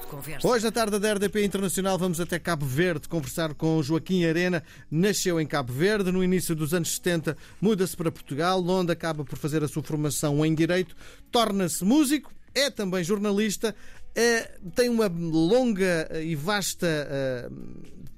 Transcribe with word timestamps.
de 0.00 0.06
conversa. 0.06 0.46
Hoje, 0.46 0.66
à 0.66 0.72
tarde 0.72 0.98
da 0.98 1.12
RDP 1.12 1.44
Internacional, 1.44 1.98
vamos 1.98 2.20
até 2.20 2.38
Cabo 2.38 2.66
Verde 2.66 3.08
conversar 3.08 3.54
com 3.54 3.82
Joaquim 3.82 4.24
Arena. 4.24 4.62
Nasceu 4.90 5.40
em 5.40 5.46
Cabo 5.46 5.72
Verde, 5.72 6.10
no 6.10 6.22
início 6.24 6.54
dos 6.54 6.74
anos 6.74 6.94
70, 6.96 7.36
muda-se 7.60 7.96
para 7.96 8.10
Portugal, 8.10 8.64
onde 8.66 8.92
acaba 8.92 9.24
por 9.24 9.38
fazer 9.38 9.62
a 9.62 9.68
sua 9.68 9.82
formação 9.82 10.44
em 10.44 10.54
Direito, 10.54 10.96
torna-se 11.30 11.84
músico, 11.84 12.32
é 12.54 12.70
também 12.70 13.04
jornalista, 13.04 13.74
é, 14.14 14.58
tem 14.74 14.88
uma 14.88 15.06
longa 15.06 16.08
e 16.22 16.34
vasta 16.34 16.86
é, 16.86 17.48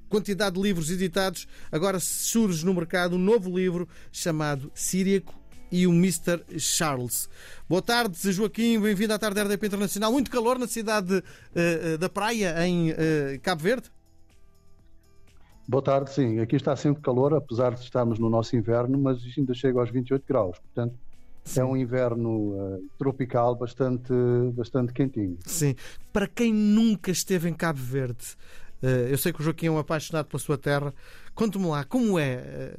quantidade 0.09 0.57
de 0.57 0.63
livros 0.63 0.91
editados. 0.91 1.47
Agora 1.71 1.99
surge 2.01 2.65
no 2.65 2.75
mercado 2.75 3.17
um 3.17 3.19
novo 3.19 3.57
livro 3.57 3.89
chamado 4.11 4.71
Síriaco 4.75 5.42
e 5.73 5.87
o 5.87 5.91
Mr. 5.91 6.45
Charles. 6.59 7.31
Boa 7.67 7.81
tarde, 7.81 8.31
Joaquim, 8.31 8.79
bem-vindo 8.79 9.15
à 9.15 9.19
tarde 9.19 9.37
da 9.37 9.45
RDP 9.45 9.67
Internacional. 9.67 10.13
Muito 10.13 10.31
calor 10.31 10.59
na 10.59 10.69
cidade 10.69 11.15
uh, 11.17 11.99
da 11.99 12.11
Praia, 12.11 12.55
em 12.67 12.91
uh, 12.91 12.95
Cabo 13.43 13.63
Verde? 13.63 13.91
Boa 15.67 15.83
tarde, 15.83 16.13
sim. 16.13 16.41
Aqui 16.41 16.57
está 16.57 16.77
sempre 16.77 17.03
calor, 17.03 17.33
apesar 17.33 17.73
de 17.75 17.81
estarmos 17.81 18.19
no 18.19 18.29
nosso 18.29 18.55
inverno, 18.55 18.99
mas 18.99 19.19
ainda 19.37 19.55
chega 19.55 19.81
aos 19.81 19.91
28 19.91 20.23
graus. 20.29 20.59
Portanto, 20.59 20.95
Sim. 21.45 21.61
é 21.61 21.65
um 21.65 21.77
inverno 21.77 22.31
uh, 22.31 22.91
tropical 22.99 23.55
bastante, 23.57 24.13
bastante 24.53 24.93
quentinho. 24.93 25.39
Sim. 25.47 25.75
Para 26.13 26.27
quem 26.27 26.53
nunca 26.53 27.11
esteve 27.11 27.49
em 27.49 27.55
Cabo 27.55 27.81
Verde, 27.81 28.37
eu 29.09 29.17
sei 29.17 29.33
que 29.33 29.41
o 29.41 29.45
Joaquim 29.45 29.67
é 29.67 29.71
um 29.71 29.79
apaixonado 29.79 30.27
pela 30.27 30.41
sua 30.41 30.59
terra. 30.59 30.93
Conte-me 31.37 31.67
lá, 31.67 31.85
como 31.85 32.19
é, 32.19 32.75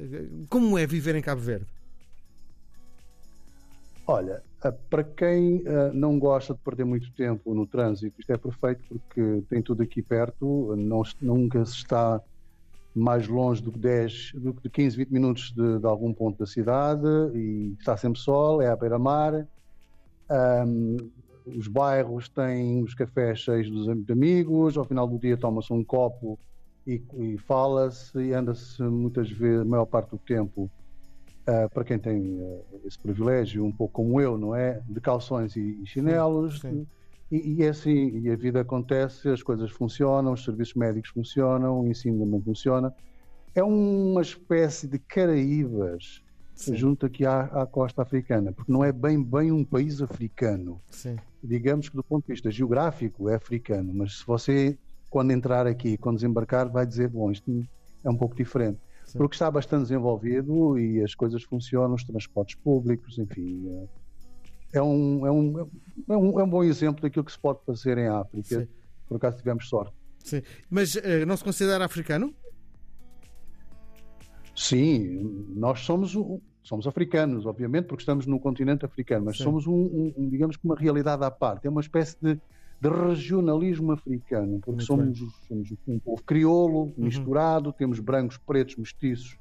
como 0.50 0.76
é 0.76 0.86
viver 0.86 1.14
em 1.14 1.22
Cabo 1.22 1.40
Verde? 1.40 1.66
Olha, 4.06 4.42
eh, 4.62 4.70
para 4.90 5.02
quem 5.02 5.58
uh, 5.58 5.92
não 5.92 6.18
gosta 6.18 6.54
de 6.54 6.60
perder 6.60 6.84
muito 6.84 7.10
tempo 7.12 7.54
no 7.54 7.66
trânsito, 7.66 8.20
isto 8.20 8.32
é 8.32 8.36
perfeito 8.36 8.84
porque 8.88 9.42
tem 9.48 9.62
tudo 9.62 9.82
aqui 9.82 10.02
perto, 10.02 10.74
não, 10.76 11.02
nunca 11.20 11.64
se 11.64 11.76
está 11.76 12.20
mais 12.94 13.26
longe 13.26 13.62
do 13.62 13.72
que 13.72 13.78
10, 13.78 14.32
do 14.34 14.54
que 14.54 14.68
15, 14.68 14.96
20 14.98 15.10
minutos 15.10 15.52
de, 15.52 15.78
de 15.78 15.86
algum 15.86 16.12
ponto 16.12 16.38
da 16.38 16.46
cidade 16.46 17.06
e 17.34 17.74
está 17.78 17.96
sempre 17.96 18.20
sol, 18.20 18.62
é 18.62 18.68
à 18.68 18.76
beira-mar. 18.76 19.46
Um, 20.30 20.96
os 21.46 21.66
bairros 21.66 22.28
têm 22.28 22.82
os 22.82 22.94
cafés 22.94 23.40
cheios 23.40 23.68
dos 23.68 23.88
amigos, 24.10 24.78
ao 24.78 24.84
final 24.84 25.06
do 25.06 25.18
dia 25.18 25.36
toma-se 25.36 25.72
um 25.72 25.84
copo 25.84 26.38
e, 26.86 27.02
e 27.14 27.38
fala-se 27.38 28.18
e 28.18 28.32
anda-se 28.32 28.82
muitas 28.82 29.30
vezes, 29.30 29.62
a 29.62 29.64
maior 29.64 29.86
parte 29.86 30.10
do 30.10 30.18
tempo, 30.18 30.70
Uh, 31.46 31.68
para 31.68 31.84
quem 31.84 31.98
tem 31.98 32.40
uh, 32.40 32.64
esse 32.86 32.98
privilégio, 32.98 33.64
um 33.64 33.70
pouco 33.70 33.94
como 33.94 34.18
eu, 34.18 34.38
não 34.38 34.54
é? 34.54 34.80
De 34.88 34.98
calções 35.00 35.54
e, 35.56 35.78
e 35.82 35.86
chinelos. 35.86 36.60
Sim, 36.60 36.70
sim. 36.70 36.86
E, 37.30 37.54
e, 37.54 37.62
é 37.64 37.68
assim, 37.68 38.18
e 38.18 38.30
a 38.30 38.36
vida 38.36 38.60
acontece, 38.60 39.28
as 39.28 39.42
coisas 39.42 39.70
funcionam, 39.70 40.32
os 40.32 40.44
serviços 40.44 40.74
médicos 40.74 41.10
funcionam, 41.10 41.80
o 41.80 41.88
ensino 41.88 42.24
também 42.24 42.40
funciona. 42.40 42.94
É 43.54 43.62
uma 43.62 44.22
espécie 44.22 44.86
de 44.86 44.98
Caraíbas 44.98 46.22
sim. 46.54 46.76
junto 46.76 47.06
aqui 47.06 47.26
à, 47.26 47.42
à, 47.42 47.66
costa 47.66 48.02
africana, 48.02 48.52
porque 48.52 48.70
não 48.70 48.84
é 48.84 48.92
bem, 48.92 49.22
bem 49.22 49.50
um 49.52 49.64
país 49.64 50.00
africano. 50.00 50.80
Digamos 51.42 51.88
que 51.88 51.96
do 51.96 52.02
ponto 52.02 52.26
de 52.26 52.32
vista 52.32 52.50
geográfico 52.50 53.28
é 53.28 53.34
africano, 53.34 53.92
mas 53.92 54.18
se 54.18 54.26
você, 54.26 54.78
quando 55.10 55.32
entrar 55.32 55.66
aqui, 55.66 55.96
quando 55.96 56.16
desembarcar, 56.16 56.68
vai 56.70 56.86
dizer, 56.86 57.08
bom, 57.08 57.30
isto 57.30 57.66
é 58.02 58.10
um 58.10 58.16
pouco 58.16 58.34
diferente. 58.34 58.78
Sim. 59.06 59.18
porque 59.18 59.34
está 59.34 59.50
bastante 59.50 59.82
desenvolvido 59.82 60.78
e 60.78 61.02
as 61.02 61.14
coisas 61.14 61.42
funcionam, 61.42 61.94
os 61.94 62.04
transportes 62.04 62.56
públicos, 62.56 63.18
enfim. 63.18 63.68
É, 64.72 64.78
é 64.78 64.82
um, 64.82 65.26
é 65.26 65.30
um, 65.30 65.70
é 66.08 66.16
um, 66.16 66.40
é 66.40 66.44
um 66.44 66.48
bom 66.48 66.64
exemplo 66.64 67.02
daquilo 67.02 67.24
que 67.24 67.32
se 67.32 67.38
pode 67.38 67.60
fazer 67.64 67.98
em 67.98 68.08
África, 68.08 68.60
Sim. 68.60 68.68
por 69.06 69.16
acaso 69.16 69.38
tivemos 69.38 69.68
sorte. 69.68 69.94
Sim. 70.24 70.42
Mas 70.68 70.94
uh, 70.94 71.26
não 71.26 71.36
se 71.36 71.44
considera 71.44 71.84
africano? 71.84 72.34
Sim, 74.56 75.46
nós 75.54 75.80
somos, 75.80 76.16
somos 76.62 76.86
africanos, 76.86 77.44
obviamente, 77.44 77.86
porque 77.86 78.02
estamos 78.02 78.26
no 78.26 78.38
continente 78.38 78.84
africano, 78.84 79.26
mas 79.26 79.36
Sim. 79.36 79.44
somos 79.44 79.66
um, 79.66 80.12
um, 80.16 80.28
digamos 80.28 80.56
que 80.56 80.64
uma 80.64 80.76
realidade 80.76 81.24
à 81.24 81.30
parte. 81.30 81.66
É 81.66 81.70
uma 81.70 81.80
espécie 81.80 82.16
de 82.22 82.40
de 82.84 82.90
regionalismo 82.90 83.92
africano, 83.92 84.60
porque 84.60 84.82
somos, 84.82 85.18
somos, 85.48 85.72
um 85.88 85.98
povo 85.98 86.22
crioulo, 86.22 86.82
uhum. 86.82 86.92
misturado, 86.98 87.72
temos 87.72 87.98
brancos, 87.98 88.36
pretos, 88.36 88.76
mestiços 88.76 89.38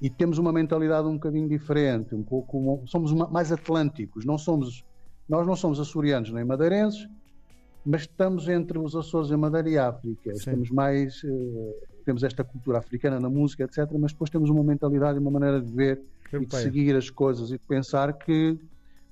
e 0.00 0.08
temos 0.08 0.38
uma 0.38 0.52
mentalidade 0.52 1.06
um 1.06 1.14
bocadinho 1.14 1.48
diferente, 1.48 2.14
um 2.14 2.22
pouco 2.22 2.82
somos 2.86 3.12
uma, 3.12 3.28
mais 3.28 3.52
atlânticos, 3.52 4.24
não 4.24 4.38
somos 4.38 4.84
nós 5.28 5.46
não 5.46 5.54
somos 5.54 5.78
açorianos 5.78 6.32
nem 6.32 6.44
madeirenses, 6.44 7.08
mas 7.84 8.02
estamos 8.02 8.48
entre 8.48 8.78
os 8.78 8.96
Açores 8.96 9.30
e 9.30 9.34
a 9.34 9.36
Madeira 9.36 9.68
e 9.70 9.78
a 9.78 9.88
África. 9.88 10.32
Temos 10.44 10.70
mais 10.70 11.22
uh, 11.22 11.74
temos 12.04 12.22
esta 12.22 12.42
cultura 12.42 12.78
africana 12.78 13.20
na 13.20 13.30
música, 13.30 13.64
etc, 13.64 13.86
mas 13.98 14.12
depois 14.12 14.30
temos 14.30 14.50
uma 14.50 14.62
mentalidade 14.64 15.18
e 15.18 15.20
uma 15.20 15.30
maneira 15.30 15.60
de 15.60 15.70
ver 15.70 16.02
e 16.32 16.44
de 16.44 16.56
seguir 16.56 16.96
as 16.96 17.08
coisas 17.10 17.50
e 17.50 17.58
de 17.58 17.66
pensar 17.66 18.12
que 18.14 18.58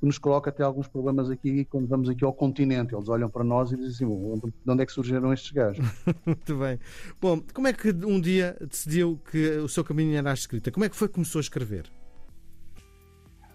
que 0.01 0.07
nos 0.07 0.19
coloca 0.19 0.49
até 0.49 0.63
alguns 0.63 0.89
problemas 0.89 1.29
aqui 1.29 1.67
quando 1.67 1.87
vamos 1.87 2.09
aqui 2.09 2.25
ao 2.25 2.33
continente. 2.33 2.95
Eles 2.95 3.09
olham 3.09 3.29
para 3.29 3.45
nós 3.45 3.71
e 3.71 3.77
dizem 3.77 4.09
assim: 4.09 4.41
de 4.65 4.71
onde 4.71 4.83
é 4.83 4.87
que 4.87 4.93
surgiram 4.93 5.33
estes 5.33 5.53
gajos? 5.53 5.87
Muito 6.25 6.57
bem. 6.57 6.79
Bom, 7.21 7.41
como 7.53 7.69
é 7.69 7.73
que 7.73 7.91
um 7.91 8.19
dia 8.19 8.57
decidiu 8.61 9.21
que 9.31 9.59
o 9.59 9.69
seu 9.69 9.85
caminho 9.85 10.17
era 10.17 10.31
a 10.31 10.35
escrita? 10.35 10.73
Como 10.73 10.85
é 10.85 10.89
que 10.89 10.97
foi 10.97 11.07
que 11.07 11.15
começou 11.15 11.39
a 11.39 11.43
escrever? 11.43 11.85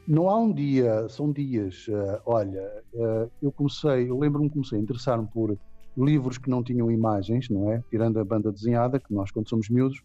Não 0.07 0.29
há 0.29 0.37
um 0.37 0.53
dia, 0.53 1.09
são 1.09 1.31
dias. 1.31 1.87
Uh, 1.87 2.21
olha, 2.27 2.83
uh, 2.93 3.31
eu 3.41 3.51
comecei, 3.51 4.07
eu 4.07 4.19
lembro-me 4.19 4.47
que 4.47 4.53
comecei 4.53 4.77
a 4.77 4.81
interessar-me 4.81 5.27
por 5.27 5.57
livros 5.97 6.37
que 6.37 6.47
não 6.47 6.61
tinham 6.61 6.91
imagens, 6.91 7.49
não 7.49 7.71
é? 7.71 7.83
Tirando 7.89 8.19
a 8.19 8.23
banda 8.23 8.51
desenhada, 8.51 8.99
que 8.99 9.11
nós, 9.11 9.31
quando 9.31 9.49
somos 9.49 9.67
miúdos, 9.67 10.03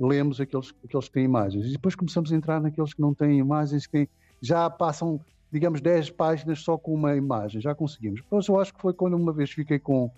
lemos 0.00 0.40
aqueles, 0.40 0.74
aqueles 0.82 1.06
que 1.06 1.12
têm 1.12 1.24
imagens. 1.24 1.66
E 1.66 1.72
depois 1.72 1.94
começamos 1.94 2.32
a 2.32 2.36
entrar 2.36 2.62
naqueles 2.62 2.94
que 2.94 3.00
não 3.02 3.12
têm 3.12 3.38
imagens, 3.38 3.86
que 3.86 3.92
têm, 3.92 4.08
já 4.40 4.70
passam 4.70 5.20
digamos, 5.52 5.82
10 5.82 6.10
páginas 6.10 6.60
só 6.60 6.78
com 6.78 6.94
uma 6.94 7.14
imagem, 7.14 7.60
já 7.60 7.74
conseguimos. 7.74 8.22
Mas 8.30 8.48
eu 8.48 8.58
acho 8.58 8.72
que 8.72 8.80
foi 8.80 8.94
quando 8.94 9.14
uma 9.14 9.32
vez 9.32 9.50
fiquei 9.50 9.78
com, 9.78 10.10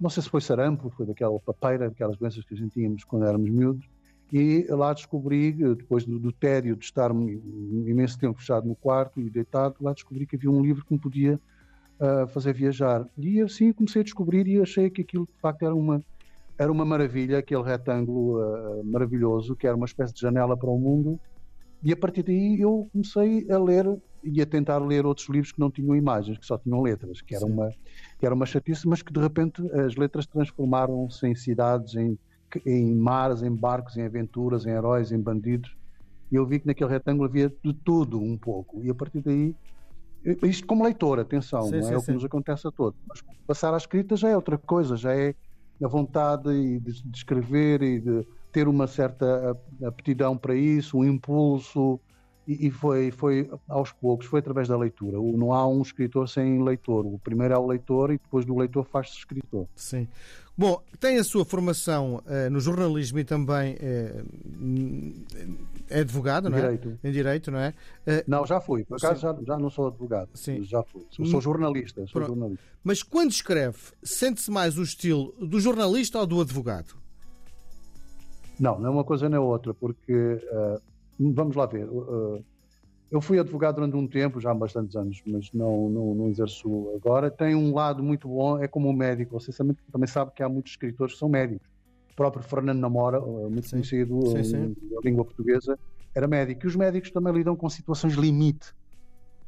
não 0.00 0.08
sei 0.08 0.22
se 0.22 0.30
foi 0.30 0.40
sarampo, 0.40 0.88
foi 0.90 1.04
daquela 1.04 1.38
papeira, 1.40 1.88
daquelas 1.88 2.16
doenças 2.16 2.44
que 2.44 2.54
a 2.54 2.56
gente 2.56 2.74
tínhamos 2.74 3.02
quando 3.02 3.26
éramos 3.26 3.50
miúdos, 3.50 3.84
e 4.32 4.66
lá 4.68 4.92
descobri, 4.92 5.52
depois 5.52 6.04
do, 6.04 6.18
do 6.18 6.30
tédio 6.30 6.76
de 6.76 6.84
estar 6.84 7.10
imenso 7.10 8.18
tempo 8.18 8.38
fechado 8.38 8.68
no 8.68 8.76
quarto 8.76 9.20
e 9.20 9.28
deitado, 9.28 9.74
lá 9.80 9.92
descobri 9.92 10.26
que 10.26 10.36
havia 10.36 10.50
um 10.50 10.62
livro 10.62 10.84
que 10.84 10.92
me 10.92 10.98
podia 10.98 11.40
uh, 11.98 12.28
fazer 12.28 12.52
viajar. 12.52 13.06
E 13.16 13.40
assim 13.40 13.72
comecei 13.72 14.02
a 14.02 14.04
descobrir 14.04 14.46
e 14.46 14.60
achei 14.60 14.90
que 14.90 15.00
aquilo 15.00 15.26
de 15.26 15.40
facto 15.40 15.64
era 15.64 15.74
uma, 15.74 16.04
era 16.58 16.70
uma 16.70 16.84
maravilha, 16.84 17.38
aquele 17.38 17.62
retângulo 17.62 18.38
uh, 18.38 18.84
maravilhoso, 18.84 19.56
que 19.56 19.66
era 19.66 19.74
uma 19.74 19.86
espécie 19.86 20.12
de 20.12 20.20
janela 20.20 20.56
para 20.56 20.68
o 20.68 20.78
mundo. 20.78 21.18
E 21.82 21.92
a 21.92 21.96
partir 21.96 22.22
daí 22.22 22.60
eu 22.60 22.88
comecei 22.92 23.50
a 23.50 23.58
ler 23.58 23.86
e 24.22 24.40
a 24.42 24.46
tentar 24.46 24.78
ler 24.78 25.06
outros 25.06 25.28
livros 25.28 25.52
que 25.52 25.60
não 25.60 25.70
tinham 25.70 25.94
imagens, 25.94 26.38
que 26.38 26.46
só 26.46 26.58
tinham 26.58 26.82
letras, 26.82 27.20
que 27.20 27.34
era, 27.34 27.46
uma, 27.46 27.70
que 28.18 28.26
era 28.26 28.34
uma 28.34 28.46
chatice, 28.46 28.86
mas 28.86 29.00
que 29.00 29.12
de 29.12 29.20
repente 29.20 29.62
as 29.72 29.94
letras 29.96 30.26
transformaram-se 30.26 31.26
em 31.26 31.34
cidades, 31.34 31.94
em, 31.94 32.18
em 32.66 32.94
mares, 32.94 33.42
em 33.42 33.54
barcos, 33.54 33.96
em 33.96 34.04
aventuras, 34.04 34.66
em 34.66 34.70
heróis, 34.70 35.12
em 35.12 35.20
bandidos. 35.20 35.76
E 36.30 36.34
eu 36.34 36.44
vi 36.44 36.58
que 36.58 36.66
naquele 36.66 36.90
retângulo 36.90 37.28
havia 37.28 37.48
de 37.48 37.72
tudo 37.72 38.20
um 38.20 38.36
pouco. 38.36 38.82
E 38.82 38.90
a 38.90 38.94
partir 38.94 39.20
daí, 39.20 39.54
isto 40.42 40.66
como 40.66 40.84
leitor, 40.84 41.20
atenção, 41.20 41.62
sim, 41.62 41.70
não 41.70 41.78
é 41.78 41.82
sim, 41.82 41.94
o 41.94 41.98
que 42.00 42.06
sim. 42.06 42.12
nos 42.12 42.24
acontece 42.24 42.66
a 42.66 42.70
todos. 42.70 43.00
Mas 43.08 43.22
passar 43.46 43.72
à 43.72 43.76
escrita 43.76 44.16
já 44.16 44.28
é 44.28 44.36
outra 44.36 44.58
coisa, 44.58 44.96
já 44.96 45.14
é 45.14 45.34
a 45.82 45.88
vontade 45.88 46.42
de, 46.80 47.02
de 47.02 47.16
escrever 47.16 47.82
e 47.82 48.00
de 48.00 48.26
ter 48.52 48.68
uma 48.68 48.86
certa 48.86 49.56
aptidão 49.84 50.36
para 50.36 50.54
isso, 50.54 50.98
um 50.98 51.04
impulso, 51.04 52.00
e, 52.48 52.70
foi, 52.70 53.10
foi 53.10 53.50
aos 53.68 53.92
poucos, 53.92 54.26
foi 54.26 54.40
através 54.40 54.66
da 54.68 54.76
leitura. 54.76 55.18
Não 55.18 55.52
há 55.52 55.68
um 55.68 55.82
escritor 55.82 56.26
sem 56.30 56.64
leitor. 56.64 57.04
O 57.04 57.18
primeiro 57.18 57.52
é 57.52 57.58
o 57.58 57.66
leitor 57.66 58.10
e 58.10 58.14
depois 58.14 58.46
do 58.46 58.56
leitor 58.56 58.84
faz-se 58.84 59.18
escritor. 59.18 59.66
Sim. 59.76 60.08
Bom, 60.56 60.82
tem 60.98 61.18
a 61.18 61.24
sua 61.24 61.44
formação 61.44 62.22
uh, 62.24 62.50
no 62.50 62.58
jornalismo 62.58 63.18
e 63.18 63.24
também 63.24 63.74
uh, 63.74 64.24
é 65.90 66.00
advogado, 66.00 66.48
não 66.48 66.56
é? 66.56 66.62
Direito. 66.62 66.98
Em 67.04 67.12
direito, 67.12 67.50
não 67.50 67.58
é? 67.58 67.74
Uh, 68.06 68.24
não, 68.26 68.46
já 68.46 68.62
fui. 68.62 68.82
Por 68.82 68.96
acaso 68.96 69.20
já, 69.20 69.36
já, 69.46 69.58
não 69.58 69.68
sou 69.68 69.88
advogado. 69.88 70.30
Sim. 70.32 70.64
Já 70.64 70.82
fui. 70.82 71.06
Sou, 71.10 71.26
sou 71.26 71.42
jornalista, 71.42 72.06
sou 72.06 72.24
jornalista. 72.24 72.64
Mas 72.82 73.02
quando 73.02 73.30
escreve, 73.30 73.78
sente-se 74.02 74.50
mais 74.50 74.78
o 74.78 74.82
estilo 74.82 75.34
do 75.38 75.60
jornalista 75.60 76.18
ou 76.18 76.26
do 76.26 76.40
advogado? 76.40 76.96
Não, 78.58 78.78
não 78.78 78.86
é 78.86 78.90
uma 78.90 79.04
coisa 79.04 79.28
nem 79.28 79.38
outra, 79.38 79.72
porque 79.72 80.40
vamos 81.18 81.56
lá 81.56 81.66
ver. 81.66 81.88
Uh, 81.88 82.42
eu 83.10 83.20
fui 83.20 83.38
advogado 83.38 83.76
durante 83.76 83.96
um 83.96 84.06
tempo, 84.06 84.40
já 84.40 84.50
há 84.50 84.54
bastantes 84.54 84.94
anos, 84.94 85.22
mas 85.26 85.50
não, 85.52 85.88
não, 85.88 86.14
não 86.14 86.28
exerço 86.28 86.92
agora. 86.94 87.30
Tem 87.30 87.54
um 87.54 87.74
lado 87.74 88.02
muito 88.02 88.28
bom, 88.28 88.62
é 88.62 88.68
como 88.68 88.88
um 88.88 88.92
médico. 88.92 89.40
Você 89.40 89.50
também 89.90 90.06
sabe 90.06 90.32
que 90.34 90.42
há 90.42 90.48
muitos 90.48 90.72
escritores 90.72 91.14
que 91.14 91.18
são 91.18 91.28
médicos. 91.28 91.66
O 92.12 92.14
próprio 92.14 92.42
Fernando 92.42 92.78
Namora, 92.78 93.20
uh, 93.20 93.50
muito 93.50 93.64
sim. 93.64 93.76
conhecido 93.76 94.26
sim, 94.26 94.44
sim. 94.44 94.76
na 94.90 95.00
língua 95.02 95.24
portuguesa, 95.24 95.78
era 96.14 96.28
médico. 96.28 96.66
E 96.66 96.68
os 96.68 96.76
médicos 96.76 97.10
também 97.10 97.32
lidam 97.32 97.56
com 97.56 97.68
situações 97.70 98.14
limite. 98.14 98.74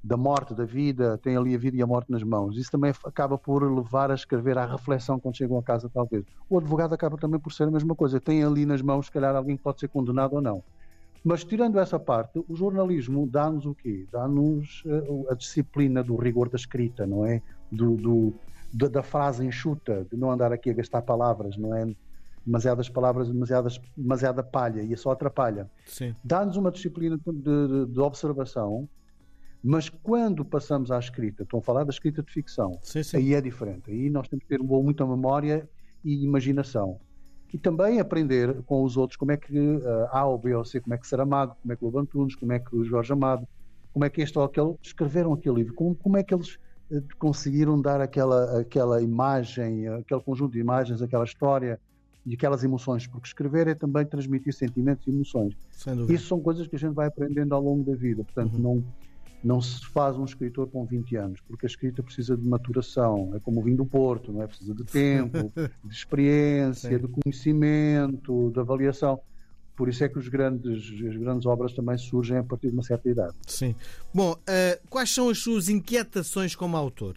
Da 0.02 0.17
morte, 0.17 0.55
da 0.55 0.64
vida, 0.64 1.19
têm 1.19 1.37
ali 1.37 1.55
a 1.55 1.58
vida 1.58 1.76
e 1.76 1.82
a 1.82 1.87
morte 1.87 2.11
nas 2.11 2.23
mãos. 2.23 2.56
Isso 2.56 2.70
também 2.70 2.93
acaba 3.05 3.37
por 3.37 3.62
levar 3.62 4.11
a 4.11 4.14
escrever 4.14 4.56
à 4.56 4.64
reflexão 4.64 5.20
quando 5.20 5.37
chegam 5.37 5.58
a 5.58 5.62
casa, 5.62 5.91
talvez. 5.93 6.25
O 6.49 6.58
advogado 6.58 6.94
acaba 6.94 7.19
também 7.19 7.38
por 7.38 7.52
ser 7.52 7.64
a 7.64 7.70
mesma 7.70 7.94
coisa. 7.94 8.19
Tem 8.19 8.43
ali 8.43 8.64
nas 8.64 8.81
mãos, 8.81 9.06
se 9.06 9.12
calhar, 9.12 9.37
alguém 9.37 9.56
que 9.56 9.62
pode 9.62 9.81
ser 9.81 9.88
condenado 9.88 10.35
ou 10.35 10.41
não. 10.41 10.62
Mas 11.23 11.44
tirando 11.44 11.79
essa 11.79 11.99
parte, 11.99 12.43
o 12.49 12.56
jornalismo 12.56 13.26
dá-nos 13.26 13.67
o 13.67 13.75
quê? 13.75 14.06
Dá-nos 14.11 14.82
uh, 14.87 15.31
a 15.31 15.35
disciplina 15.35 16.02
do 16.02 16.17
rigor 16.17 16.49
da 16.49 16.56
escrita, 16.56 17.06
não 17.06 17.26
é? 17.26 17.43
Do, 17.70 17.97
do 17.97 18.35
da, 18.73 18.88
da, 18.88 19.02
frase 19.02 19.44
enxuta, 19.44 20.06
de 20.11 20.17
não 20.17 20.31
andar 20.31 20.52
aqui 20.52 20.70
a 20.70 20.73
gastar 20.73 21.02
palavras, 21.02 21.56
não 21.58 21.75
é? 21.76 21.94
Demasiadas 22.47 22.88
palavras, 22.88 23.29
demasiadas, 23.29 23.79
demasiada 23.94 24.43
palha, 24.43 24.81
e 24.81 24.97
só 24.97 25.11
atrapalha. 25.11 25.70
Dá-nos 26.25 26.56
uma 26.56 26.70
disciplina 26.70 27.19
de, 27.19 27.32
de, 27.32 27.87
de, 27.93 28.00
observação, 28.00 28.88
mas 29.62 29.89
quando 29.89 30.45
passamos 30.45 30.91
à 30.91 30.99
escrita, 30.99 31.43
estão 31.43 31.59
a 31.59 31.62
falar 31.62 31.85
da 31.85 31.91
escrita 31.91 32.23
de 32.23 32.33
ficção, 32.33 32.79
sim, 32.83 33.03
sim. 33.03 33.17
aí 33.17 33.35
é 33.35 33.41
diferente. 33.41 33.91
Aí 33.91 34.09
nós 34.09 34.29
temos 34.29 34.45
que 34.45 34.49
ter 34.49 34.62
muita 34.62 35.07
memória 35.07 35.69
e 36.03 36.25
imaginação 36.25 36.99
e 37.53 37.59
também 37.59 37.99
aprender 37.99 38.62
com 38.62 38.85
os 38.85 38.97
outros 38.97 39.17
como 39.17 39.33
é 39.33 39.37
que 39.37 39.59
uh, 39.59 40.07
A 40.11 40.25
ou 40.25 40.39
B 40.39 40.55
ou 40.55 40.65
C, 40.65 40.81
como 40.81 40.95
é 40.95 40.99
que 40.99 41.07
Saramago, 41.07 41.57
como 41.61 41.73
é 41.73 41.77
que 41.77 41.85
o 41.85 41.99
Antunes, 41.99 42.35
como 42.37 42.53
é 42.53 42.59
que 42.59 42.75
o 42.75 42.85
Jorge 42.85 43.12
Amado, 43.12 43.47
como 43.93 44.05
é 44.05 44.11
que 44.11 44.21
este 44.21 44.39
ou 44.39 44.45
aquele 44.45 44.75
escreveram 44.83 45.33
aquele 45.33 45.57
livro, 45.57 45.75
como, 45.75 45.95
como 45.95 46.17
é 46.17 46.23
que 46.23 46.33
eles 46.33 46.55
uh, 46.91 47.03
conseguiram 47.19 47.81
dar 47.81 48.01
aquela, 48.01 48.61
aquela 48.61 49.03
imagem, 49.03 49.89
aquele 49.89 50.21
conjunto 50.21 50.53
de 50.53 50.61
imagens, 50.61 51.03
aquela 51.03 51.25
história 51.25 51.81
e 52.25 52.35
aquelas 52.35 52.62
emoções, 52.62 53.07
porque 53.07 53.27
escrever 53.27 53.67
é 53.67 53.75
também 53.75 54.07
transmitir 54.07 54.55
sentimentos 54.55 55.07
e 55.07 55.11
emoções. 55.11 55.57
Isso 56.09 56.29
são 56.29 56.41
coisas 56.41 56.69
que 56.69 56.77
a 56.77 56.79
gente 56.79 56.95
vai 56.95 57.09
aprendendo 57.09 57.55
ao 57.55 57.62
longo 57.62 57.83
da 57.83 57.97
vida, 57.97 58.23
portanto, 58.23 58.55
uhum. 58.55 58.61
não 58.61 58.85
não 59.42 59.60
se 59.60 59.84
faz 59.87 60.16
um 60.16 60.25
escritor 60.25 60.69
com 60.69 60.84
20 60.84 61.16
anos, 61.16 61.40
porque 61.46 61.66
a 61.66 61.69
escrita 61.69 62.02
precisa 62.02 62.37
de 62.37 62.46
maturação, 62.46 63.32
é 63.34 63.40
como 63.40 63.60
o 63.60 63.62
vinho 63.62 63.78
do 63.78 63.87
Porto, 63.87 64.32
não 64.32 64.42
é? 64.42 64.46
Precisa 64.46 64.75
de 64.75 64.84
tempo, 64.84 65.52
de 65.84 65.94
experiência, 65.94 66.98
de 66.98 67.08
conhecimento, 67.08 68.50
de 68.52 68.60
avaliação. 68.60 69.20
Por 69.75 69.88
isso 69.88 70.04
é 70.04 70.08
que 70.08 70.19
os 70.19 70.28
grandes, 70.28 70.92
as 71.08 71.16
grandes 71.16 71.46
obras 71.46 71.72
também 71.72 71.96
surgem 71.96 72.37
a 72.37 72.44
partir 72.44 72.69
de 72.69 72.75
uma 72.75 72.82
certa 72.82 73.08
idade. 73.08 73.34
Sim. 73.46 73.75
Bom, 74.12 74.32
uh, 74.32 74.88
quais 74.90 75.10
são 75.10 75.31
as 75.31 75.38
suas 75.38 75.70
inquietações 75.70 76.54
como 76.54 76.76
autor? 76.76 77.14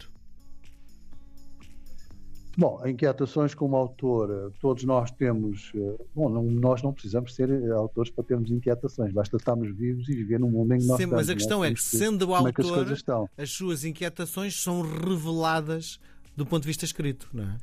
Bom, 2.56 2.80
inquietações 2.86 3.54
como 3.54 3.76
autor, 3.76 4.52
todos 4.60 4.84
nós 4.84 5.10
temos. 5.10 5.72
Eh, 5.74 5.96
bom, 6.14 6.28
não, 6.28 6.44
nós 6.44 6.82
não 6.82 6.92
precisamos 6.92 7.34
ser 7.34 7.50
eh, 7.50 7.70
autores 7.70 8.10
para 8.12 8.22
termos 8.22 8.50
inquietações, 8.50 9.12
basta 9.12 9.36
estarmos 9.36 9.74
vivos 9.76 10.08
e 10.08 10.14
viver 10.14 10.38
num 10.38 10.50
mundo 10.50 10.72
em 10.72 10.78
que 10.78 10.86
nós 10.86 10.96
Sim, 10.96 11.04
estamos. 11.04 11.26
Mas 11.26 11.30
a 11.30 11.34
questão 11.34 11.64
é 11.64 11.74
que, 11.74 11.82
sendo 11.82 12.28
o 12.28 12.34
autor, 12.34 12.86
é 12.88 12.92
as, 12.92 13.04
as, 13.36 13.50
suas 13.50 13.84
inquietações 13.84 14.62
são 14.62 14.82
reveladas 14.82 15.98
do 16.36 16.46
ponto 16.46 16.62
de 16.62 16.68
vista 16.68 16.84
escrito, 16.84 17.28
não 17.32 17.44
é? 17.44 17.56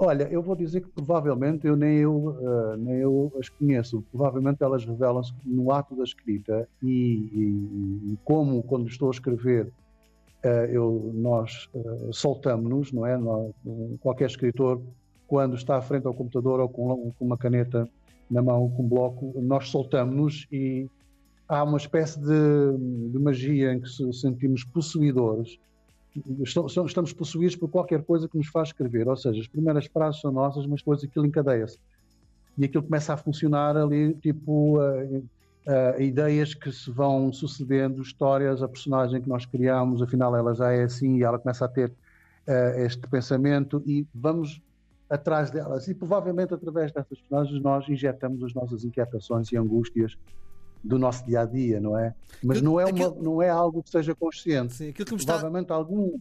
Olha, 0.00 0.28
eu 0.30 0.40
vou 0.40 0.54
dizer 0.54 0.82
que 0.82 0.88
provavelmente 0.88 1.66
eu 1.66 1.74
nem 1.74 1.96
eu, 1.96 2.14
uh, 2.14 2.76
nem 2.76 2.98
eu 2.98 3.32
as 3.38 3.48
conheço. 3.48 4.00
Provavelmente 4.12 4.62
elas 4.62 4.84
revelam-se 4.84 5.32
no 5.44 5.72
ato 5.72 5.96
da 5.96 6.04
escrita 6.04 6.68
e, 6.80 6.88
e, 6.88 8.12
e 8.12 8.18
como 8.22 8.62
quando 8.62 8.86
estou 8.86 9.08
a 9.08 9.10
escrever 9.10 9.66
eh, 9.66 9.87
eu, 10.42 11.10
nós 11.14 11.68
uh, 11.74 12.12
soltamos-nos, 12.12 12.92
não 12.92 13.04
é? 13.04 13.16
Nós, 13.16 13.52
qualquer 14.00 14.26
escritor, 14.26 14.80
quando 15.26 15.56
está 15.56 15.76
à 15.76 15.82
frente 15.82 16.06
ao 16.06 16.14
computador 16.14 16.60
ou 16.60 16.68
com, 16.68 17.12
com 17.18 17.24
uma 17.24 17.36
caneta 17.36 17.88
na 18.30 18.42
mão, 18.42 18.70
com 18.70 18.84
um 18.84 18.88
bloco, 18.88 19.34
nós 19.40 19.68
soltamos-nos 19.68 20.46
e 20.52 20.88
há 21.48 21.64
uma 21.64 21.78
espécie 21.78 22.20
de, 22.20 23.10
de, 23.10 23.18
magia 23.18 23.72
em 23.72 23.80
que 23.80 23.88
se 23.88 24.12
sentimos 24.12 24.64
possuidores. 24.64 25.58
Estamos 26.42 27.12
possuídos 27.12 27.56
por 27.56 27.68
qualquer 27.68 28.02
coisa 28.02 28.28
que 28.28 28.36
nos 28.36 28.48
faz 28.48 28.68
escrever, 28.68 29.08
ou 29.08 29.16
seja, 29.16 29.40
as 29.40 29.46
primeiras 29.46 29.86
frases 29.86 30.20
são 30.20 30.32
nossas, 30.32 30.66
mas 30.66 30.80
depois 30.80 31.02
aquilo 31.02 31.26
encadeia-se. 31.26 31.78
E 32.56 32.64
aquilo 32.64 32.82
começa 32.82 33.14
a 33.14 33.16
funcionar 33.16 33.76
ali, 33.76 34.14
tipo, 34.14 34.78
uh, 35.66 36.00
ideias 36.00 36.54
que 36.54 36.70
se 36.72 36.90
vão 36.90 37.32
sucedendo, 37.32 38.02
histórias, 38.02 38.62
a 38.62 38.68
personagem 38.68 39.20
que 39.20 39.28
nós 39.28 39.46
criamos, 39.46 40.02
afinal 40.02 40.34
ela 40.36 40.54
já 40.54 40.72
é 40.72 40.84
assim 40.84 41.16
e 41.16 41.22
ela 41.22 41.38
começa 41.38 41.64
a 41.64 41.68
ter 41.68 41.90
uh, 41.90 42.78
este 42.78 43.06
pensamento 43.08 43.82
e 43.86 44.06
vamos 44.14 44.60
atrás 45.08 45.50
delas. 45.50 45.88
E 45.88 45.94
provavelmente 45.94 46.54
através 46.54 46.92
dessas 46.92 47.18
personagens 47.18 47.62
nós 47.62 47.88
injetamos 47.88 48.42
as 48.42 48.54
nossas 48.54 48.84
inquietações 48.84 49.50
e 49.52 49.56
angústias 49.56 50.16
do 50.84 50.98
nosso 50.98 51.26
dia 51.26 51.40
a 51.40 51.44
dia, 51.44 51.80
não 51.80 51.98
é? 51.98 52.14
Mas 52.42 52.62
não 52.62 52.78
é, 52.78 52.84
uma, 52.84 53.10
não 53.10 53.42
é 53.42 53.48
algo 53.48 53.82
que 53.82 53.90
seja 53.90 54.14
consciente. 54.14 54.74
Sim, 54.74 54.92
que 54.92 55.04
provavelmente 55.04 55.64
está... 55.64 55.74
algum 55.74 56.18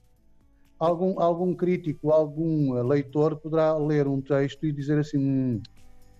algum, 0.79 1.19
algum 1.19 1.53
crítico, 1.55 2.11
algum 2.11 2.73
leitor 2.83 3.37
poderá 3.37 3.75
ler 3.77 4.07
um 4.07 4.21
texto 4.21 4.65
e 4.65 4.71
dizer 4.71 4.99
assim: 4.99 5.17
hum, 5.17 5.61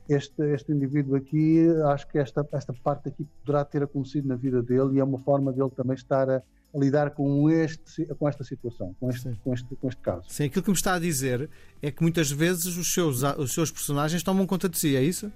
este, 0.10 0.42
este 0.54 0.72
indivíduo 0.72 1.16
aqui, 1.16 1.68
acho 1.86 2.08
que 2.08 2.18
esta, 2.18 2.48
esta 2.52 2.74
parte 2.74 3.10
aqui 3.10 3.26
poderá 3.46 3.66
ter 3.66 3.84
acontecido 3.84 4.28
na 4.28 4.36
vida 4.36 4.62
dele 4.62 4.96
e 4.96 5.00
é 5.00 5.04
uma 5.04 5.20
forma 5.20 5.52
dele 5.52 5.70
também 5.76 5.96
estar 5.96 6.30
a, 6.30 6.38
a 6.38 6.78
lidar 6.78 7.12
com, 7.12 7.50
este, 7.50 8.06
com 8.06 8.28
esta 8.28 8.44
situação, 8.44 8.96
com 9.00 9.10
este, 9.10 9.30
com, 9.44 9.54
este, 9.54 9.76
com 9.76 9.88
este 9.88 10.02
caso. 10.02 10.24
Sim, 10.30 10.46
aquilo 10.46 10.64
que 10.64 10.70
me 10.70 10.76
está 10.76 10.94
a 10.94 11.00
dizer 11.00 11.50
é 11.82 11.92
que 11.92 12.02
muitas 12.02 12.32
vezes 12.32 12.78
os 12.78 12.94
seus, 12.94 13.24
os 13.24 13.54
seus 13.54 13.72
personagens 13.72 14.24
tomam 14.24 14.46
conta 14.46 14.70
de 14.70 14.78
si, 14.78 14.96
é 14.96 15.04
isso? 15.04 15.32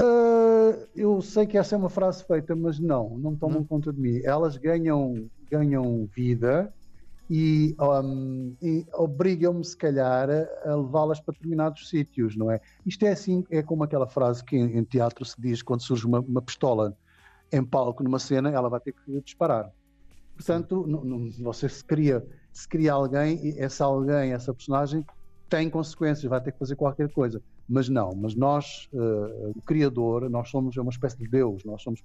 Uh, 0.00 0.86
eu 0.94 1.20
sei 1.22 1.46
que 1.46 1.56
essa 1.56 1.74
é 1.74 1.78
uma 1.78 1.90
frase 1.90 2.24
feita, 2.24 2.54
mas 2.54 2.78
não, 2.78 3.18
não 3.18 3.34
tomam 3.34 3.64
conta 3.64 3.92
de 3.92 4.00
mim. 4.00 4.20
Elas 4.24 4.56
ganham, 4.56 5.28
ganham 5.50 6.08
vida 6.14 6.72
e, 7.28 7.74
um, 7.80 8.54
e 8.62 8.86
obrigam-me, 8.94 9.64
se 9.64 9.76
calhar, 9.76 10.28
a 10.64 10.74
levá-las 10.74 11.20
para 11.20 11.32
determinados 11.32 11.88
sítios, 11.88 12.36
não 12.36 12.50
é? 12.50 12.60
Isto 12.84 13.04
é 13.04 13.10
assim, 13.10 13.44
é 13.50 13.62
como 13.62 13.82
aquela 13.82 14.06
frase 14.06 14.44
que 14.44 14.56
em, 14.56 14.78
em 14.78 14.84
teatro 14.84 15.24
se 15.24 15.40
diz 15.40 15.62
quando 15.62 15.82
surge 15.82 16.06
uma, 16.06 16.20
uma, 16.20 16.40
pistola 16.40 16.96
em 17.52 17.64
palco 17.64 18.02
numa 18.02 18.18
cena, 18.18 18.50
ela 18.50 18.68
vai 18.68 18.80
ter 18.80 18.92
que 18.92 19.20
disparar. 19.22 19.72
Portanto, 20.36 20.84
não, 20.86 21.04
não, 21.04 21.30
você 21.32 21.68
se 21.68 21.84
cria, 21.84 22.24
se 22.52 22.68
cria 22.68 22.92
alguém 22.92 23.44
e 23.44 23.58
essa 23.58 23.84
alguém, 23.84 24.32
essa 24.32 24.52
personagem, 24.54 25.04
tem 25.48 25.70
consequências, 25.70 26.28
vai 26.28 26.40
ter 26.40 26.52
que 26.52 26.58
fazer 26.58 26.76
qualquer 26.76 27.10
coisa. 27.10 27.42
Mas 27.68 27.88
não, 27.88 28.14
mas 28.14 28.34
nós, 28.34 28.88
uh, 28.92 29.50
o 29.56 29.62
Criador, 29.62 30.28
nós 30.30 30.48
somos 30.48 30.76
uma 30.76 30.90
espécie 30.90 31.16
de 31.18 31.26
Deus, 31.26 31.64
nós 31.64 31.82
somos 31.82 32.00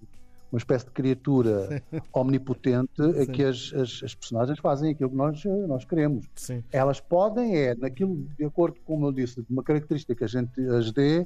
uma 0.51 0.57
espécie 0.57 0.85
de 0.85 0.91
criatura 0.91 1.67
Sim. 1.67 2.01
omnipotente 2.13 2.91
Sim. 2.95 3.25
que 3.27 3.43
as, 3.43 3.71
as, 3.73 4.01
as, 4.03 4.15
personagens 4.15 4.59
fazem 4.59 4.91
aquilo 4.91 5.09
que 5.09 5.15
nós, 5.15 5.43
nós 5.67 5.85
queremos. 5.85 6.25
Sim. 6.35 6.63
Elas 6.71 6.99
podem, 6.99 7.55
é, 7.55 7.75
naquilo, 7.75 8.27
de 8.37 8.43
acordo 8.43 8.79
com, 8.81 8.95
como 8.95 9.07
eu 9.07 9.11
disse, 9.13 9.41
de 9.41 9.47
uma 9.49 9.63
característica 9.63 10.13
que 10.13 10.23
a 10.23 10.27
gente 10.27 10.59
as 10.67 10.91
dê, 10.91 11.25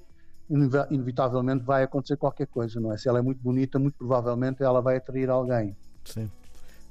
inevitavelmente 0.92 1.64
vai 1.64 1.84
acontecer 1.84 2.18
qualquer 2.18 2.46
coisa, 2.48 2.80
não 2.80 2.94
é? 2.94 2.98
Se 2.98 3.10
ela 3.10 3.18
é 3.18 3.22
muito 3.22 3.42
bonita, 3.42 3.80
muito 3.80 3.96
provavelmente 3.98 4.62
ela 4.62 4.80
vai 4.80 4.98
atrair 4.98 5.30
alguém. 5.30 5.76
Sim. 6.04 6.30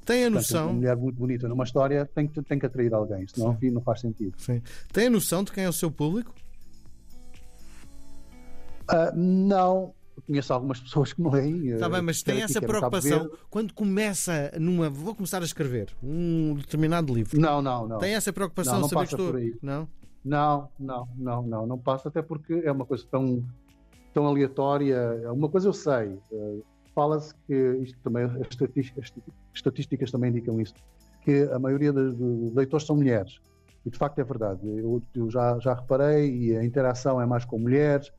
Tem 0.05 0.25
a 0.25 0.29
noção. 0.29 0.57
Portanto, 0.57 0.71
uma 0.71 0.73
mulher 0.73 0.95
muito 0.97 1.17
bonita 1.17 1.47
numa 1.47 1.63
história 1.63 2.05
tem 2.05 2.27
que, 2.27 2.41
tem 2.43 2.59
que 2.59 2.65
atrair 2.65 2.93
alguém, 2.93 3.25
senão 3.27 3.57
Sim. 3.57 3.71
não 3.71 3.81
faz 3.81 4.01
sentido. 4.01 4.35
Sim. 4.37 4.61
Tem 4.91 5.07
a 5.07 5.09
noção 5.09 5.43
de 5.43 5.51
quem 5.51 5.63
é 5.63 5.69
o 5.69 5.73
seu 5.73 5.89
público? 5.89 6.33
Uh, 8.91 9.15
não, 9.15 9.95
conheço 10.21 10.53
algumas 10.53 10.79
pessoas 10.79 11.13
que 11.13 11.21
me 11.21 11.29
leem. 11.29 11.69
Está 11.69 11.89
bem, 11.89 12.01
mas 12.01 12.21
tem 12.21 12.41
essa 12.41 12.61
preocupação 12.61 13.29
quando 13.49 13.73
começa 13.73 14.51
numa. 14.59 14.89
Vou 14.89 15.15
começar 15.15 15.41
a 15.41 15.45
escrever 15.45 15.95
um 16.01 16.55
determinado 16.55 17.13
livro. 17.13 17.39
Não, 17.39 17.61
não, 17.61 17.87
não. 17.87 17.97
Tem 17.97 18.15
essa 18.15 18.31
preocupação 18.31 18.75
não, 18.75 18.81
não 18.81 18.89
saber 18.89 19.01
passa 19.01 19.17
por 19.17 19.35
aí. 19.35 19.55
Não? 19.61 19.87
Não, 20.23 20.69
não, 20.79 21.07
não, 21.15 21.43
não, 21.43 21.67
não 21.67 21.77
passa, 21.77 22.09
até 22.09 22.21
porque 22.21 22.61
é 22.65 22.71
uma 22.71 22.85
coisa 22.85 23.05
tão, 23.09 23.45
tão 24.13 24.25
aleatória. 24.25 24.99
Uma 25.31 25.49
coisa 25.49 25.67
eu 25.67 25.73
sei, 25.73 26.17
eh, 26.31 26.59
fala-se 26.95 27.35
que 27.45 27.53
isto 27.83 27.99
também, 27.99 28.23
as 28.23 28.47
estatísticas, 28.49 29.13
as 29.15 29.23
estatísticas 29.53 30.11
também 30.11 30.31
indicam 30.31 30.59
isso, 30.59 30.73
que 31.21 31.43
a 31.51 31.59
maioria 31.59 31.93
dos 31.93 32.55
leitores 32.55 32.87
são 32.87 32.95
mulheres. 32.95 33.39
E 33.85 33.89
de 33.91 33.97
facto 33.99 34.17
é 34.17 34.23
verdade. 34.23 34.61
Eu, 34.63 34.99
eu 35.13 35.29
já, 35.29 35.59
já 35.59 35.75
reparei 35.75 36.35
e 36.35 36.57
a 36.57 36.65
interação 36.65 37.21
é 37.21 37.25
mais 37.27 37.45
com 37.45 37.59
mulheres 37.59 38.11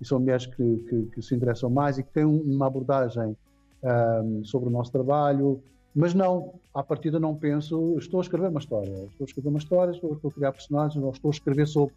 e 0.00 0.06
são 0.06 0.18
mulheres 0.18 0.46
que, 0.46 0.76
que, 0.88 1.02
que 1.14 1.22
se 1.22 1.34
interessam 1.34 1.68
mais 1.68 1.98
e 1.98 2.02
que 2.02 2.10
têm 2.10 2.24
uma 2.24 2.66
abordagem 2.66 3.36
um, 3.82 4.44
sobre 4.44 4.68
o 4.68 4.72
nosso 4.72 4.90
trabalho, 4.90 5.62
mas 5.94 6.14
não, 6.14 6.54
à 6.72 6.82
partida 6.82 7.18
não 7.18 7.34
penso, 7.34 7.96
estou 7.98 8.20
a 8.20 8.22
escrever 8.22 8.48
uma 8.48 8.60
história, 8.60 8.90
estou 8.90 9.24
a 9.24 9.24
escrever 9.24 9.48
uma 9.48 9.58
história, 9.58 9.90
estou, 9.92 10.12
estou 10.14 10.30
a 10.30 10.34
criar 10.34 10.52
personagens, 10.52 11.02
ou 11.02 11.10
estou 11.10 11.30
a 11.30 11.34
escrever 11.34 11.66
sobre 11.66 11.94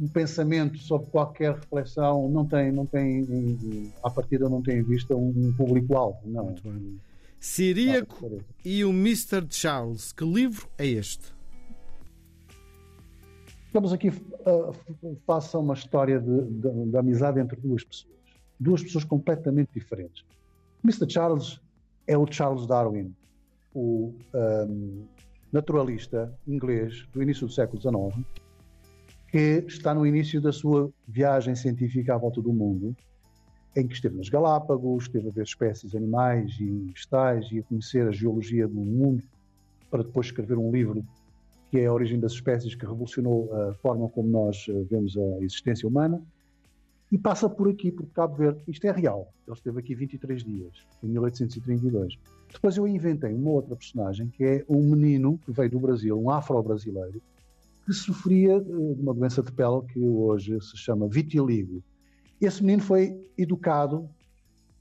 um 0.00 0.08
pensamento, 0.08 0.78
sobre 0.78 1.06
qualquer 1.08 1.54
reflexão, 1.54 2.28
não 2.28 2.44
tem, 2.44 2.72
não 2.72 2.86
tem, 2.86 3.92
à 4.02 4.10
partida 4.10 4.48
não 4.48 4.60
tem 4.60 4.78
em 4.78 4.82
vista 4.82 5.14
um 5.14 5.52
público-alvo, 5.56 6.18
não. 6.24 6.54
Siríaco 7.38 8.40
e 8.64 8.84
o 8.84 8.90
Mr. 8.90 9.46
Charles, 9.50 10.12
que 10.12 10.24
livro 10.24 10.68
é 10.78 10.86
este? 10.86 11.32
Estamos 13.72 13.90
aqui 13.90 14.10
uh, 14.10 15.16
faça 15.26 15.58
uma 15.58 15.72
história 15.72 16.20
de, 16.20 16.44
de, 16.44 16.90
de, 16.90 16.94
amizade 16.98 17.40
entre 17.40 17.58
duas 17.58 17.82
pessoas, 17.82 18.14
duas 18.60 18.82
pessoas 18.82 19.02
completamente 19.02 19.70
diferentes. 19.72 20.26
Mr. 20.84 21.10
Charles 21.10 21.58
é 22.06 22.18
o 22.18 22.30
Charles 22.30 22.66
Darwin, 22.66 23.16
o 23.72 24.12
um, 24.34 25.06
naturalista 25.50 26.38
inglês 26.46 27.08
do 27.14 27.22
início 27.22 27.46
do 27.46 27.52
século 27.54 27.80
XIX, 27.80 28.26
que 29.30 29.64
está 29.66 29.94
no 29.94 30.06
início 30.06 30.38
da 30.38 30.52
sua 30.52 30.92
viagem 31.08 31.56
científica 31.56 32.14
à 32.14 32.18
volta 32.18 32.42
do 32.42 32.52
mundo, 32.52 32.94
em 33.74 33.88
que 33.88 33.94
esteve 33.94 34.18
nas 34.18 34.28
Galápagos, 34.28 35.04
esteve 35.04 35.30
a 35.30 35.32
ver 35.32 35.44
espécies 35.44 35.94
animais 35.94 36.54
e 36.60 36.70
vegetais 36.88 37.50
e 37.50 37.60
a 37.60 37.62
conhecer 37.62 38.06
a 38.06 38.12
geologia 38.12 38.68
do 38.68 38.74
mundo, 38.74 39.24
para 39.90 40.02
depois 40.02 40.26
escrever 40.26 40.58
um 40.58 40.70
livro 40.70 41.02
que 41.72 41.78
é 41.78 41.86
a 41.86 41.92
origem 41.92 42.20
das 42.20 42.32
espécies, 42.32 42.74
que 42.74 42.84
revolucionou 42.84 43.50
a 43.54 43.72
forma 43.76 44.06
como 44.10 44.28
nós 44.28 44.66
eh, 44.68 44.84
vemos 44.90 45.16
a 45.16 45.42
existência 45.42 45.88
humana, 45.88 46.22
e 47.10 47.16
passa 47.16 47.48
por 47.48 47.66
aqui, 47.66 47.90
por 47.90 48.04
Cabo 48.08 48.36
Verde. 48.36 48.62
Isto 48.68 48.86
é 48.88 48.90
real. 48.90 49.32
Ele 49.46 49.56
esteve 49.56 49.80
aqui 49.80 49.94
23 49.94 50.44
dias, 50.44 50.86
em 51.02 51.08
1832. 51.08 52.18
Depois 52.52 52.76
eu 52.76 52.86
inventei 52.86 53.32
uma 53.32 53.52
outra 53.52 53.74
personagem, 53.74 54.28
que 54.28 54.44
é 54.44 54.64
um 54.68 54.82
menino 54.82 55.40
que 55.46 55.50
veio 55.50 55.70
do 55.70 55.80
Brasil, 55.80 56.20
um 56.20 56.28
afro-brasileiro, 56.28 57.22
que 57.86 57.92
sofria 57.94 58.56
eh, 58.56 58.60
de 58.60 59.00
uma 59.00 59.14
doença 59.14 59.42
de 59.42 59.50
pele 59.50 59.80
que 59.90 59.98
hoje 59.98 60.60
se 60.60 60.76
chama 60.76 61.08
vitiligo. 61.08 61.82
Esse 62.38 62.62
menino 62.62 62.82
foi 62.82 63.18
educado, 63.38 64.06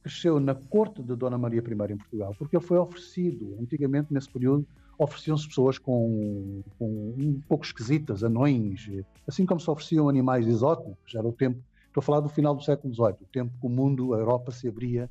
cresceu 0.03 0.41
na 0.41 0.55
corte 0.55 1.01
de 1.01 1.15
Dona 1.15 1.37
Maria 1.37 1.63
I 1.65 1.93
em 1.93 1.97
Portugal, 1.97 2.35
porque 2.37 2.57
ele 2.57 2.65
foi 2.65 2.77
oferecido, 2.77 3.55
antigamente, 3.61 4.13
nesse 4.13 4.29
período, 4.29 4.67
ofereciam-se 5.03 5.47
pessoas 5.47 5.79
com, 5.79 6.61
com, 6.77 6.85
um 7.17 7.41
pouco 7.47 7.65
esquisitas, 7.65 8.23
anões, 8.23 8.87
assim 9.27 9.45
como 9.47 9.59
se 9.59 9.69
ofereciam 9.69 10.07
animais 10.07 10.47
exóticos. 10.47 11.15
Era 11.15 11.27
o 11.27 11.33
tempo, 11.33 11.59
estou 11.87 12.01
a 12.01 12.03
falar 12.03 12.19
do 12.19 12.29
final 12.29 12.53
do 12.55 12.63
século 12.63 12.93
XVIII, 12.93 13.15
o 13.21 13.33
tempo 13.33 13.51
que 13.59 13.65
o 13.65 13.69
mundo, 13.69 14.13
a 14.13 14.19
Europa 14.19 14.51
se 14.51 14.67
abria 14.67 15.09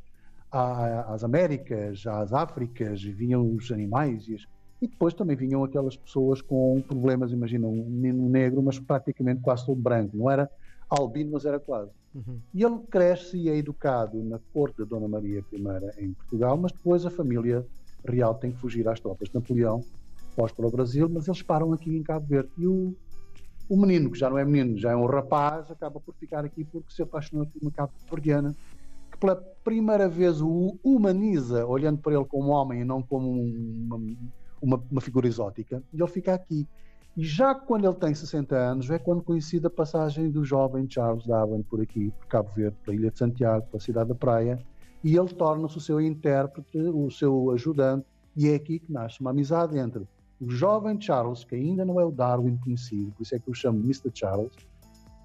às 0.51 1.25
Américas, 1.25 2.07
às 2.07 2.33
Áfricas, 2.33 3.01
e 3.01 3.11
vinham 3.11 3.53
os 3.55 3.71
animais 3.73 4.29
e, 4.29 4.37
as, 4.37 4.43
e, 4.81 4.87
depois 4.87 5.13
também 5.13 5.37
vinham 5.37 5.65
aquelas 5.65 5.97
pessoas 5.97 6.41
com 6.41 6.81
problemas, 6.87 7.33
imagina 7.33 7.67
um 7.67 7.85
menino 7.85 8.29
negro, 8.29 8.63
mas 8.63 8.79
praticamente 8.79 9.41
quase 9.41 9.67
todo 9.67 9.81
branco, 9.81 10.17
não 10.17 10.31
era 10.31 10.49
albino, 10.89 11.33
mas 11.33 11.45
era 11.45 11.59
quase. 11.59 11.91
Uhum. 12.15 12.41
E 12.55 12.65
ele 12.65 12.79
cresce 12.91 13.37
e 13.37 13.49
é 13.49 13.57
educado 13.57 14.23
na 14.23 14.41
corte 14.53 14.79
da 14.79 14.85
Dona 14.85 15.07
Maria 15.07 15.45
I 15.53 16.05
em 16.05 16.13
Portugal, 16.13 16.57
mas 16.57 16.73
depois 16.73 17.05
a 17.07 17.11
família 17.11 17.65
real 18.04 18.35
tem 18.35 18.52
que 18.52 18.59
fugir 18.59 18.87
às 18.88 19.00
tropas 19.00 19.28
de 19.28 19.35
Napoleão, 19.35 19.85
pós 20.37 20.52
para 20.52 20.66
o 20.66 20.71
Brasil, 20.71 21.09
mas 21.09 21.26
eles 21.28 21.42
param 21.42 21.73
aqui 21.73 21.97
em 21.97 22.02
Cabo 22.02 22.26
Verde. 22.26 22.50
E 22.59 22.66
o, 22.66 22.95
o 23.69 23.76
menino, 23.76 24.11
que 24.11 24.19
já 24.19 24.28
não 24.28 24.38
é 24.38 24.45
menino, 24.45 24.76
já 24.78 24.92
é 24.92 24.97
um 24.97 25.07
rapaz, 25.07 25.71
acaba 25.71 26.00
por 26.00 26.14
ficar 26.14 26.45
aqui 26.45 26.64
porque 26.64 26.92
se 26.92 27.02
apaixonou 27.02 27.47
por 27.47 27.61
uma 27.62 27.71
cabo-verdiana 27.71 28.54
que 29.11 29.19
pela 29.19 29.37
primeira 29.37 30.09
vez 30.09 30.40
o 30.40 30.78
humaniza, 30.83 31.66
olhando 31.66 31.99
para 31.99 32.14
ele 32.14 32.25
como 32.25 32.50
homem 32.50 32.80
e 32.80 32.85
não 32.85 33.02
como 33.02 33.30
uma, 33.30 33.97
uma, 34.61 34.85
uma 34.90 35.00
figura 35.00 35.26
exótica, 35.26 35.83
e 35.92 36.00
ele 36.00 36.11
fica 36.11 36.35
aqui. 36.35 36.66
E 37.16 37.25
já 37.25 37.54
quando 37.54 37.87
ele 37.87 37.95
tem 37.95 38.14
60 38.14 38.57
anos, 38.57 38.90
é 38.90 38.99
quando 38.99 39.23
coincide 39.23 39.66
a 39.66 39.71
passagem 39.71 40.30
do 40.30 40.45
jovem 40.45 40.88
Charles 40.88 41.26
Darwin 41.26 41.62
por 41.62 41.80
aqui, 41.80 42.12
por 42.19 42.26
Cabo 42.28 42.50
Verde, 42.50 42.76
pela 42.85 42.97
Ilha 42.97 43.11
de 43.11 43.19
Santiago, 43.19 43.66
pela 43.66 43.80
cidade 43.80 44.09
da 44.09 44.14
Praia, 44.14 44.59
e 45.02 45.16
ele 45.16 45.28
torna-se 45.28 45.76
o 45.76 45.80
seu 45.80 46.00
intérprete, 46.00 46.78
o 46.78 47.11
seu 47.11 47.50
ajudante, 47.50 48.07
e 48.37 48.49
é 48.49 48.54
aqui 48.54 48.78
que 48.78 48.92
nasce 48.92 49.21
uma 49.21 49.30
amizade 49.30 49.78
entre 49.78 50.07
o 50.40 50.50
jovem 50.50 51.00
Charles, 51.00 51.45
que 51.45 51.54
ainda 51.54 51.85
não 51.85 52.00
é 52.00 52.04
o 52.04 52.11
Darwin 52.11 52.57
conhecido, 52.57 53.12
por 53.12 53.23
isso 53.23 53.35
é 53.35 53.38
que 53.38 53.49
eu 53.49 53.54
chamo 53.54 53.80
Mr. 53.80 54.11
Charles, 54.14 54.52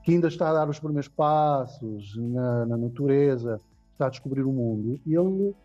que 0.04 0.12
ainda 0.14 0.28
está 0.28 0.50
a 0.50 0.54
dar 0.54 0.70
os 0.70 0.80
primeiros 0.80 1.08
passos 1.08 2.16
na, 2.18 2.66
na 2.66 2.78
natureza, 2.78 3.60
está 3.94 4.08
a 4.08 4.10
descobrir 4.10 4.44
o 4.44 4.52
mundo, 4.52 5.00
e 5.06 5.16
ele 5.16 5.56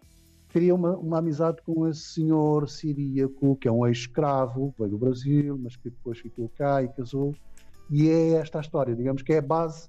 cria 0.49 0.75
uma, 0.75 0.97
uma 0.97 1.19
amizade 1.19 1.59
com 1.63 1.87
esse 1.89 2.01
senhor 2.01 2.69
siríaco, 2.69 3.57
que 3.57 3.69
é 3.69 3.73
um 3.73 3.87
ex-escravo, 3.87 4.75
veio 4.79 4.91
do 4.91 4.99
Brasil, 4.99 5.59
mas 5.63 5.77
que 5.77 5.91
depois 5.91 6.19
ficou 6.19 6.51
cá 6.57 6.83
e 6.83 6.89
casou, 6.89 7.35
e 7.91 8.09
é 8.09 8.33
esta 8.35 8.59
a 8.59 8.61
história, 8.61 8.95
digamos 8.95 9.23
que 9.23 9.33
é 9.33 9.39
a 9.39 9.43
base 9.43 9.89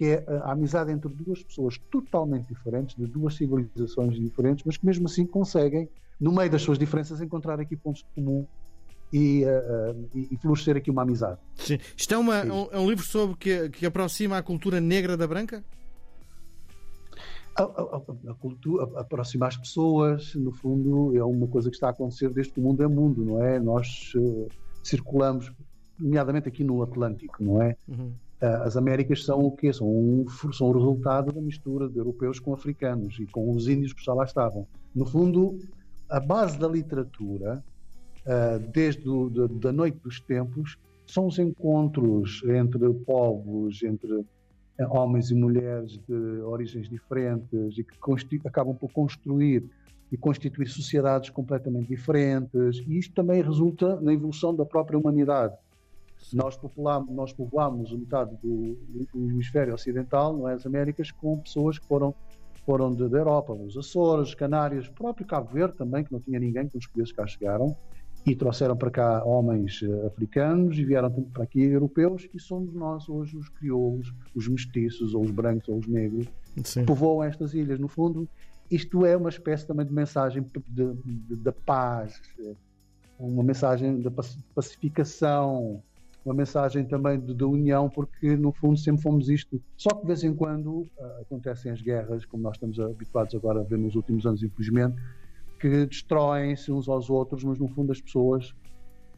que 0.00 0.06
é 0.06 0.24
a 0.42 0.52
amizade 0.52 0.90
entre 0.90 1.12
duas 1.12 1.42
pessoas 1.42 1.76
totalmente 1.90 2.48
diferentes, 2.48 2.96
de 2.96 3.04
duas 3.04 3.34
civilizações 3.34 4.18
diferentes, 4.18 4.64
mas 4.64 4.78
que 4.78 4.86
mesmo 4.86 5.04
assim 5.04 5.26
conseguem, 5.26 5.90
no 6.18 6.32
meio 6.32 6.50
das 6.50 6.62
suas 6.62 6.78
diferenças, 6.78 7.20
encontrar 7.20 7.60
aqui 7.60 7.76
pontos 7.76 8.02
de 8.02 8.08
comum 8.14 8.46
e, 9.12 9.44
uh, 9.44 10.08
e, 10.14 10.38
florescer 10.38 10.74
aqui 10.74 10.90
uma 10.90 11.02
amizade. 11.02 11.38
Sim. 11.54 11.78
Isto 11.94 12.14
é, 12.14 12.16
uma, 12.16 12.42
um, 12.44 12.68
é 12.72 12.78
um 12.78 12.88
livro 12.88 13.04
sobre 13.04 13.36
que, 13.36 13.68
que 13.68 13.84
aproxima 13.84 14.38
a 14.38 14.42
cultura 14.42 14.80
negra 14.80 15.18
da 15.18 15.26
branca? 15.26 15.62
A, 17.54 17.62
a, 17.62 18.30
a, 18.30 18.34
cultura 18.36 18.84
aproxima 18.98 19.48
as 19.48 19.56
pessoas, 19.58 20.34
no 20.34 20.50
fundo, 20.50 21.14
é 21.14 21.22
uma 21.22 21.46
coisa 21.46 21.68
que 21.68 21.76
está 21.76 21.88
a 21.88 21.90
acontecer 21.90 22.30
desde 22.30 22.54
que 22.54 22.60
o 22.60 22.62
mundo 22.62 22.82
é 22.82 22.88
mundo, 22.88 23.22
não 23.22 23.44
é? 23.44 23.60
Nós 23.60 24.14
uh, 24.16 24.48
circulamos, 24.82 25.52
nomeadamente 25.98 26.48
aqui 26.48 26.64
no 26.64 26.82
Atlântico, 26.82 27.44
não 27.44 27.60
é? 27.60 27.76
Uhum. 27.86 28.14
Ah, 28.40 28.64
as 28.64 28.76
Américas 28.76 29.24
são 29.24 29.40
o 29.40 29.52
quê? 29.52 29.72
São, 29.72 29.86
um, 29.86 30.24
são 30.52 30.72
resultado 30.72 31.32
da 31.32 31.40
mistura 31.40 31.88
de 31.88 31.98
europeus 31.98 32.40
com 32.40 32.54
africanos 32.54 33.18
e 33.18 33.26
com 33.26 33.50
os 33.52 33.68
índios 33.68 33.92
que 33.92 34.02
já 34.04 34.14
lá 34.14 34.24
estavam. 34.24 34.66
No 34.94 35.04
fundo, 35.04 35.58
a 36.08 36.18
base 36.18 36.58
da 36.58 36.66
literatura, 36.66 37.62
ah, 38.26 38.58
desde 38.72 39.02
a 39.08 39.46
da 39.60 39.72
noite 39.72 39.98
dos 39.98 40.20
tempos, 40.20 40.78
são 41.06 41.26
os 41.26 41.38
encontros 41.38 42.42
entre 42.44 42.88
povos, 43.04 43.82
entre 43.82 44.24
ah, 44.78 44.88
homens 44.88 45.30
e 45.30 45.34
mulheres 45.34 45.98
de 46.08 46.40
origens 46.42 46.88
diferentes 46.88 47.76
e 47.76 47.84
que 47.84 48.48
acabam 48.48 48.74
por 48.74 48.90
construir 48.90 49.64
e 50.10 50.16
constituir 50.16 50.66
sociedades 50.66 51.30
completamente 51.30 51.88
diferentes. 51.88 52.82
E 52.86 52.98
isto 52.98 53.14
também 53.14 53.42
resulta 53.42 54.00
na 54.00 54.12
evolução 54.12 54.54
da 54.54 54.64
própria 54.64 54.98
humanidade. 54.98 55.54
Nós, 56.32 56.56
populamos, 56.56 57.10
nós 57.14 57.32
povoámos 57.32 57.92
metade 57.92 58.36
do, 58.42 58.76
do, 59.12 59.30
hemisfério 59.30 59.74
ocidental, 59.74 60.36
não 60.36 60.48
é, 60.48 60.54
as 60.54 60.66
Américas, 60.66 61.10
com 61.10 61.38
pessoas 61.38 61.78
que 61.78 61.86
foram, 61.86 62.14
foram 62.64 62.94
da 62.94 63.04
Europa, 63.18 63.52
os 63.52 63.76
Açores, 63.76 64.34
Canárias, 64.34 64.86
o 64.86 64.92
próprio 64.92 65.26
Cabo 65.26 65.52
Verde 65.52 65.76
também, 65.76 66.04
que 66.04 66.12
não 66.12 66.20
tinha 66.20 66.38
ninguém, 66.38 66.68
que 66.68 66.76
os 66.76 66.86
portugueses 66.86 67.12
cá 67.12 67.26
chegaram, 67.26 67.76
e 68.26 68.36
trouxeram 68.36 68.76
para 68.76 68.90
cá 68.90 69.24
homens 69.24 69.80
uh, 69.82 70.06
africanos 70.06 70.78
e 70.78 70.84
vieram 70.84 71.10
para 71.10 71.44
aqui 71.44 71.62
europeus, 71.62 72.28
e 72.34 72.38
somos 72.38 72.74
nós 72.74 73.08
hoje 73.08 73.36
os 73.36 73.48
crioulos, 73.48 74.12
os 74.34 74.46
mestiços, 74.46 75.14
ou 75.14 75.22
os 75.22 75.30
brancos, 75.30 75.68
ou 75.68 75.78
os 75.78 75.86
negros, 75.86 76.26
Sim. 76.62 76.80
que 76.80 76.86
povoam 76.86 77.24
estas 77.24 77.54
ilhas. 77.54 77.78
No 77.78 77.88
fundo, 77.88 78.28
isto 78.70 79.04
é 79.06 79.16
uma 79.16 79.30
espécie 79.30 79.66
também 79.66 79.86
de 79.86 79.92
mensagem 79.92 80.42
de, 80.42 80.94
de, 80.94 81.36
de 81.36 81.52
paz, 81.64 82.20
eh, 82.38 82.54
uma 83.18 83.42
mensagem 83.42 84.00
de 84.00 84.08
pacificação, 84.54 85.82
uma 86.24 86.34
mensagem 86.34 86.84
também 86.84 87.18
de, 87.18 87.34
de, 87.34 87.44
união, 87.44 87.88
porque 87.88 88.36
no 88.36 88.52
fundo 88.52 88.78
sempre 88.78 89.02
fomos 89.02 89.28
isto. 89.28 89.60
Só 89.76 89.90
que 89.90 90.02
de 90.02 90.06
vez 90.06 90.24
em 90.24 90.34
quando 90.34 90.80
uh, 90.80 90.88
acontecem 91.22 91.72
as 91.72 91.80
guerras, 91.80 92.24
como 92.26 92.42
nós 92.42 92.56
estamos 92.56 92.78
habituados 92.78 93.34
agora 93.34 93.60
a 93.60 93.62
ver 93.62 93.78
nos 93.78 93.94
últimos 93.94 94.26
anos, 94.26 94.42
infelizmente, 94.42 94.96
que 95.58 95.86
destroem-se 95.86 96.70
uns 96.70 96.88
aos 96.88 97.08
outros, 97.08 97.42
mas 97.44 97.58
no 97.58 97.68
fundo 97.68 97.92
as 97.92 98.00
pessoas, 98.00 98.54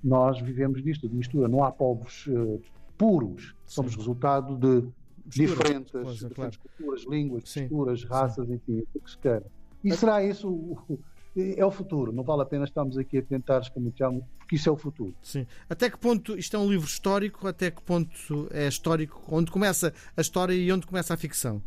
nós 0.03 0.41
vivemos 0.41 0.83
disto, 0.83 1.09
de 1.09 1.15
mistura. 1.15 1.49
Não 1.49 1.65
há 1.65 1.71
povos 1.73 2.27
uh, 2.29 2.61
puros, 2.97 3.55
somos 3.67 3.93
Sim. 3.93 3.99
resultado 3.99 4.57
de 4.57 4.89
diferentes, 5.27 5.93
coisa, 5.93 6.29
diferentes 6.29 6.59
claro. 6.59 6.77
culturas, 6.77 7.05
línguas, 7.09 7.49
Sim. 7.49 7.61
texturas, 7.61 8.05
raças, 8.05 8.47
Sim. 8.47 8.55
enfim, 8.55 8.85
o 8.95 9.01
que 9.01 9.11
se 9.11 9.19
quer. 9.19 9.43
E 9.83 9.93
será 9.93 10.25
isso 10.25 10.49
o, 10.49 10.99
é 11.37 11.65
o 11.65 11.71
futuro. 11.71 12.13
Não 12.13 12.23
vale 12.23 12.43
a 12.43 12.45
pena 12.45 12.65
estarmos 12.65 12.99
aqui 12.99 13.19
a 13.19 13.23
tentar 13.23 13.61
escamotear, 13.61 14.13
porque 14.39 14.57
isso 14.57 14.69
é 14.69 14.73
o 14.73 14.77
futuro. 14.77 15.15
Sim. 15.23 15.47
Até 15.69 15.89
que 15.89 15.99
ponto 15.99 16.37
isto 16.37 16.57
é 16.57 16.59
um 16.59 16.69
livro 16.69 16.87
histórico? 16.87 17.47
Até 17.47 17.71
que 17.71 17.83
ponto 17.83 18.49
é 18.51 18.69
histórico? 18.69 19.23
Onde 19.29 19.51
começa 19.51 19.93
a 20.17 20.21
história 20.21 20.55
e 20.55 20.71
onde 20.71 20.87
começa 20.87 21.15
a 21.15 21.17
ficção? 21.17 21.63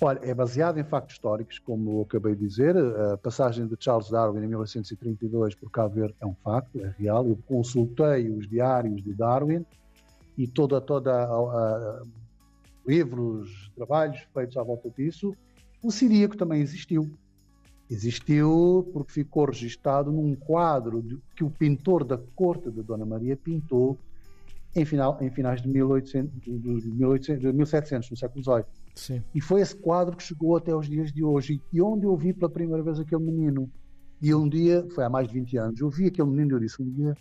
Olha, 0.00 0.18
é 0.22 0.34
baseado 0.34 0.78
em 0.78 0.84
factos 0.84 1.14
históricos, 1.14 1.60
como 1.60 1.98
eu 1.98 2.02
acabei 2.02 2.34
de 2.34 2.44
dizer. 2.48 2.76
A 2.76 3.16
passagem 3.16 3.68
de 3.68 3.76
Charles 3.78 4.10
Darwin 4.10 4.42
em 4.42 4.48
1832 4.48 5.54
por 5.54 5.70
Cabo 5.70 5.94
Verde 5.94 6.16
é 6.20 6.26
um 6.26 6.34
facto, 6.34 6.76
é 6.80 6.92
real. 6.98 7.24
Eu 7.24 7.38
consultei 7.46 8.28
os 8.28 8.48
diários 8.48 9.00
de 9.00 9.14
Darwin 9.14 9.64
e 10.36 10.48
toda, 10.48 10.80
toda 10.80 11.12
a, 11.12 11.24
a, 11.24 12.02
livros, 12.84 13.70
trabalhos 13.76 14.20
feitos 14.34 14.56
à 14.56 14.62
volta 14.64 14.90
disso. 14.90 15.36
O 15.80 15.92
siríaco 15.92 16.36
também 16.36 16.60
existiu. 16.60 17.08
Existiu 17.92 18.90
porque 18.92 19.12
ficou 19.12 19.44
registado 19.44 20.10
num 20.10 20.34
quadro 20.34 21.02
de, 21.02 21.18
que 21.36 21.44
o 21.44 21.50
pintor 21.50 22.04
da 22.04 22.18
corte 22.34 22.70
de 22.70 22.82
Dona 22.82 23.04
Maria 23.04 23.36
pintou 23.36 23.98
em, 24.74 24.84
final, 24.84 25.18
em 25.20 25.30
finais 25.30 25.60
de, 25.60 25.68
1800, 25.68 26.40
de, 26.40 26.50
1800, 26.50 27.42
de 27.42 27.52
1700, 27.52 28.10
no 28.10 28.16
século 28.16 28.42
XVIII. 28.42 28.64
Sim. 28.94 29.22
E 29.34 29.40
foi 29.40 29.60
esse 29.60 29.76
quadro 29.76 30.16
que 30.16 30.22
chegou 30.22 30.56
até 30.56 30.74
os 30.74 30.88
dias 30.88 31.12
de 31.12 31.22
hoje. 31.22 31.60
E 31.70 31.82
onde 31.82 32.06
eu 32.06 32.16
vi 32.16 32.32
pela 32.32 32.50
primeira 32.50 32.82
vez 32.82 32.98
aquele 32.98 33.22
menino. 33.22 33.70
E 34.22 34.34
um 34.34 34.48
dia, 34.48 34.86
foi 34.94 35.04
há 35.04 35.10
mais 35.10 35.28
de 35.28 35.34
20 35.34 35.56
anos, 35.58 35.80
eu 35.80 35.90
vi 35.90 36.06
aquele 36.06 36.28
menino 36.28 36.52
e 36.52 36.54
eu 36.54 36.60
disse: 36.60 36.80
um 36.80 36.88
dia 36.88 37.14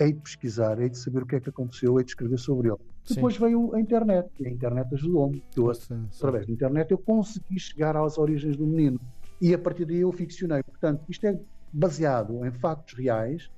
hei 0.00 0.12
de 0.12 0.20
pesquisar, 0.20 0.80
hei 0.80 0.88
de 0.88 0.98
saber 0.98 1.22
o 1.22 1.26
que 1.26 1.36
é 1.36 1.40
que 1.40 1.50
aconteceu, 1.50 1.98
hei 1.98 2.04
de 2.04 2.10
escrever 2.12 2.38
sobre 2.38 2.68
ele. 2.68 2.78
Sim. 3.04 3.16
Depois 3.16 3.36
veio 3.36 3.74
a 3.74 3.80
internet, 3.80 4.30
e 4.40 4.46
a 4.46 4.50
internet 4.50 4.94
ajudou-me. 4.94 5.42
Através 6.16 6.46
da 6.46 6.52
internet, 6.52 6.90
eu 6.90 6.98
consegui 6.98 7.58
chegar 7.58 7.96
às 7.96 8.16
origens 8.16 8.56
do 8.56 8.66
menino 8.66 8.98
e 9.40 9.54
a 9.54 9.58
partir 9.58 9.84
daí 9.84 10.00
eu 10.00 10.12
ficcionei. 10.12 10.62
Portanto, 10.62 11.04
isto 11.08 11.26
é 11.26 11.38
baseado 11.72 12.44
em 12.44 12.50
factos 12.52 12.94
reais. 12.94 13.50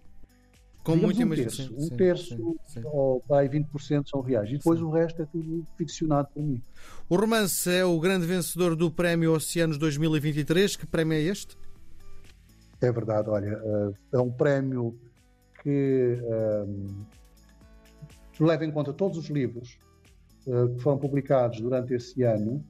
Com 0.83 0.95
muita 0.95 1.25
um 1.25 1.31
terço, 1.31 1.75
um 1.77 1.89
terço 1.89 2.37
sim, 2.37 2.81
sim. 2.81 2.83
ou 2.85 3.21
vai 3.29 3.49
20% 3.49 4.09
são 4.09 4.21
reais 4.21 4.49
e 4.51 4.57
depois 4.57 4.79
sim. 4.79 4.85
o 4.85 4.91
resto 4.91 5.21
é 5.21 5.27
tudo 5.27 5.67
ficcionado 5.77 6.29
por 6.33 6.41
mim. 6.41 6.63
O 7.09 7.17
romance 7.17 7.69
é 7.69 7.85
o 7.85 7.99
grande 7.99 8.25
vencedor 8.25 8.77
do 8.77 8.89
Prémio 8.89 9.33
Oceanos 9.33 9.79
2023. 9.79 10.77
Que 10.77 10.87
prémio 10.87 11.15
é 11.15 11.23
este? 11.23 11.59
É 12.81 12.93
verdade, 12.93 13.29
olha, 13.29 13.49
eh, 13.49 13.93
é 14.13 14.19
um 14.21 14.31
prémio 14.31 14.97
que 15.61 16.19
um, 16.69 17.05
leva 18.39 18.65
em 18.65 18.71
conta 18.71 18.93
todos 18.93 19.19
os 19.19 19.29
livros 19.29 19.79
uh, 20.47 20.69
que 20.75 20.81
foram 20.81 20.99
publicados 20.99 21.61
durante 21.61 21.95
esse 21.95 22.23
ano, 22.23 22.65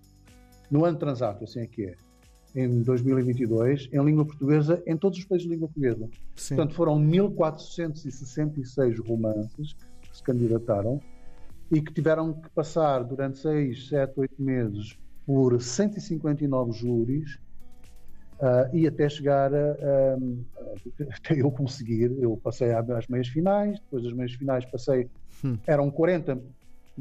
no 0.71 0.85
ano 0.85 0.97
transato, 0.97 1.45
assim 1.45 1.61
é 1.61 1.67
que 1.67 1.85
é, 1.85 1.95
em 2.57 2.83
2022, 2.83 3.91
em 3.93 4.03
língua 4.03 4.25
portuguesa, 4.25 4.83
em 4.87 4.97
todos 4.97 5.19
os 5.19 5.25
países 5.25 5.47
de 5.47 5.53
língua 5.53 5.69
portuguesa. 5.69 6.09
Sim. 6.35 6.57
Portanto, 6.57 6.75
foram 6.75 6.99
1466 6.99 8.99
romances 9.01 9.77
que 10.01 10.17
se 10.17 10.23
candidataram 10.23 10.99
e 11.71 11.83
que 11.83 11.93
tiveram 11.93 12.33
que 12.33 12.49
passar 12.51 13.05
durante 13.05 13.39
6, 13.39 13.89
7, 13.89 14.15
8 14.17 14.43
meses 14.43 14.99
por 15.27 15.61
159 15.61 16.73
júris 16.73 17.39
Uh, 18.37 18.69
e 18.77 18.87
até 18.87 19.09
chegar 19.09 19.51
a, 19.55 19.59
a, 19.59 21.17
até 21.17 21.41
eu 21.41 21.51
conseguir, 21.51 22.15
eu 22.21 22.37
passei 22.37 22.71
às 22.71 23.09
meias 23.09 23.29
finais, 23.29 23.81
depois 23.81 24.05
das 24.05 24.13
meias 24.13 24.35
finais 24.35 24.63
passei, 24.67 25.09
hum. 25.43 25.57
eram 25.67 25.91
40 25.91 26.39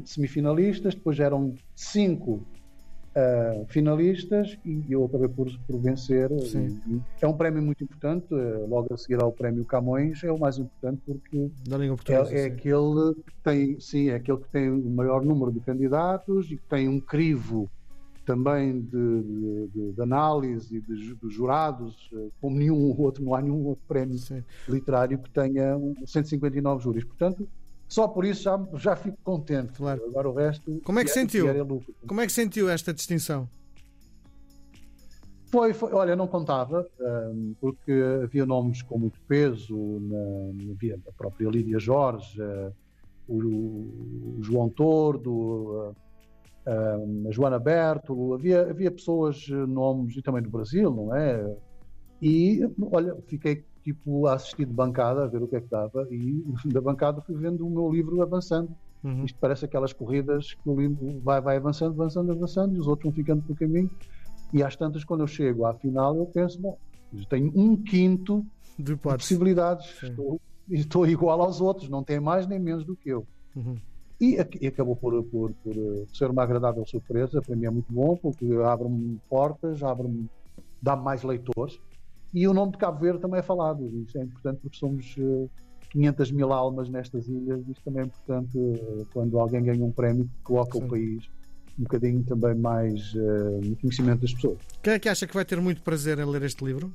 semifinalistas, 0.02 0.94
depois 0.94 1.20
eram 1.20 1.54
5 1.74 2.42
uh, 3.16 3.66
finalistas 3.68 4.58
e 4.64 4.84
eu 4.90 5.04
acabei 5.04 5.28
por, 5.28 5.50
por 5.66 5.80
vencer. 5.80 6.30
E, 6.30 7.00
é 7.20 7.26
um 7.26 7.36
prémio 7.36 7.62
muito 7.62 7.82
importante, 7.82 8.32
uh, 8.34 8.66
logo 8.68 8.92
a 8.92 8.96
seguir 8.96 9.20
ao 9.20 9.32
prémio 9.32 9.64
Camões, 9.64 10.22
é 10.22 10.30
o 10.30 10.38
mais 10.38 10.58
importante 10.58 11.00
porque 11.06 11.50
é, 12.12 12.42
é 12.42 12.44
aquele 12.44 13.14
que 13.14 13.34
tem, 13.42 13.80
sim, 13.80 14.10
é 14.10 14.16
aquele 14.16 14.38
que 14.38 14.48
tem 14.50 14.70
o 14.70 14.90
maior 14.90 15.24
número 15.24 15.50
de 15.50 15.60
candidatos 15.60 16.50
e 16.50 16.56
que 16.56 16.64
tem 16.68 16.88
um 16.88 17.00
crivo 17.00 17.70
também 18.26 18.80
de, 18.80 19.68
de, 19.72 19.92
de 19.92 20.02
análise 20.02 20.80
de, 20.80 21.14
dos 21.14 21.32
jurados, 21.32 22.10
eh, 22.12 22.28
como 22.40 22.58
nenhum 22.58 22.92
outro, 23.00 23.24
não 23.24 23.36
há 23.36 23.40
nenhum 23.40 23.64
outro 23.64 23.84
prémio 23.86 24.18
Sim. 24.18 24.42
literário 24.68 25.16
que 25.16 25.30
tenha 25.30 25.78
159 26.04 26.82
júris. 26.82 27.04
Portanto, 27.04 27.48
só 27.88 28.08
por 28.08 28.24
isso 28.24 28.42
já, 28.42 28.66
já 28.74 28.96
fico 28.96 29.16
contente. 29.22 29.72
Claro. 29.74 30.04
Agora 30.06 30.28
o 30.28 30.34
resto. 30.34 30.80
Como 30.84 30.98
é 30.98 31.04
que 31.04 31.10
é, 31.10 31.14
sentiu? 31.14 31.48
É 31.48 31.64
como 32.06 32.20
é 32.20 32.26
que 32.26 32.32
sentiu 32.32 32.68
esta 32.68 32.92
distinção? 32.92 33.48
Foi, 35.46 35.72
foi 35.72 35.92
olha, 35.92 36.16
não 36.16 36.26
contava, 36.26 36.86
um, 37.00 37.54
porque 37.60 37.92
havia 38.22 38.44
nomes 38.44 38.82
com 38.82 38.98
muito 38.98 39.20
peso, 39.28 39.76
na, 40.00 40.72
havia 40.72 40.98
a 41.06 41.12
própria 41.12 41.48
Lídia 41.48 41.78
Jorge, 41.78 42.40
uh, 42.42 42.74
o, 43.28 43.38
o, 43.38 44.38
João 44.42 44.68
Tordo, 44.68 45.30
uh, 45.30 47.28
a 47.28 47.30
Joana 47.30 47.60
Berto, 47.60 48.34
havia, 48.34 48.68
havia 48.68 48.90
pessoas, 48.90 49.48
nomes, 49.48 50.16
e 50.16 50.22
também 50.22 50.42
do 50.42 50.50
Brasil, 50.50 50.90
não 50.90 51.14
é? 51.14 51.56
E, 52.20 52.60
olha, 52.90 53.16
fiquei 53.28 53.64
tipo 53.86 54.26
a 54.26 54.34
assistir 54.34 54.66
de 54.66 54.72
bancada, 54.72 55.22
a 55.22 55.26
ver 55.28 55.40
o 55.42 55.46
que 55.46 55.54
é 55.54 55.60
que 55.60 55.70
dava, 55.70 56.08
e 56.10 56.44
da 56.66 56.80
bancada 56.80 57.22
fui 57.22 57.36
vendo 57.36 57.64
o 57.64 57.70
meu 57.70 57.88
livro 57.90 58.20
avançando. 58.20 58.74
Uhum. 59.04 59.24
Isto 59.24 59.38
parece 59.40 59.64
aquelas 59.64 59.92
corridas 59.92 60.54
que 60.54 60.68
o 60.68 60.80
livro 60.80 61.20
vai, 61.22 61.40
vai 61.40 61.56
avançando, 61.56 61.92
avançando, 61.92 62.32
avançando, 62.32 62.74
e 62.74 62.80
os 62.80 62.88
outros 62.88 63.04
vão 63.04 63.12
ficando 63.12 63.42
pelo 63.42 63.56
caminho. 63.56 63.90
E 64.52 64.62
às 64.62 64.74
tantas, 64.74 65.04
quando 65.04 65.20
eu 65.20 65.26
chego 65.28 65.64
à 65.64 65.74
final, 65.74 66.16
eu 66.16 66.26
penso, 66.26 66.60
bom, 66.60 66.76
eu 67.14 67.24
tenho 67.26 67.52
um 67.54 67.76
quinto 67.76 68.44
de, 68.76 68.94
de 68.94 68.96
possibilidades. 68.96 70.02
Estou, 70.02 70.40
estou, 70.68 71.06
igual 71.06 71.40
aos 71.40 71.60
outros, 71.60 71.88
não 71.88 72.02
tem 72.02 72.18
mais 72.18 72.46
nem 72.46 72.58
menos 72.58 72.84
do 72.84 72.96
que 72.96 73.10
eu. 73.10 73.24
Uhum. 73.54 73.76
E, 74.20 74.36
e 74.60 74.66
acabou 74.66 74.96
por, 74.96 75.22
por, 75.24 75.52
por, 75.52 75.76
eh, 75.76 76.06
ser 76.12 76.30
uma 76.30 76.42
agradável 76.42 76.84
surpresa. 76.86 77.40
Para 77.42 77.54
mim 77.54 77.66
é 77.66 77.70
muito 77.70 77.92
bom, 77.92 78.16
porque 78.16 78.46
abre-me 78.64 79.20
portas, 79.28 79.82
abre-me, 79.82 80.28
dá-me 80.82 81.04
mais 81.04 81.22
leitores. 81.22 81.78
E 82.36 82.46
o 82.46 82.52
nome 82.52 82.72
de 82.72 82.76
Cabo 82.76 83.00
Verde 83.00 83.18
também 83.18 83.40
é 83.40 83.42
falado. 83.42 83.90
Isso 84.06 84.18
é 84.18 84.22
importante 84.22 84.60
porque 84.60 84.76
somos 84.76 85.16
500 85.88 86.28
eh, 86.28 86.32
mil 86.34 86.52
almas 86.52 86.90
nestas 86.90 87.26
ilhas. 87.28 87.66
Isto 87.66 87.82
também 87.82 88.02
é 88.02 88.04
importante 88.04 88.58
eh, 88.58 89.06
quando 89.14 89.40
alguém 89.40 89.62
ganha 89.62 89.82
um 89.82 89.90
prémio 89.90 90.26
que 90.26 90.42
coloca 90.44 90.78
Sim. 90.78 90.84
o 90.84 90.88
país 90.88 91.24
um 91.78 91.84
bocadinho 91.84 92.22
também 92.24 92.54
mais 92.54 93.14
uh, 93.14 93.60
no 93.62 93.76
conhecimento 93.76 94.20
das 94.20 94.34
pessoas. 94.34 94.58
Quem 94.82 94.94
é 94.94 94.98
que 94.98 95.08
acha 95.08 95.26
que 95.26 95.34
vai 95.34 95.46
ter 95.46 95.60
muito 95.60 95.82
prazer 95.82 96.18
em 96.18 96.24
ler 96.26 96.42
este 96.42 96.62
livro? 96.62 96.94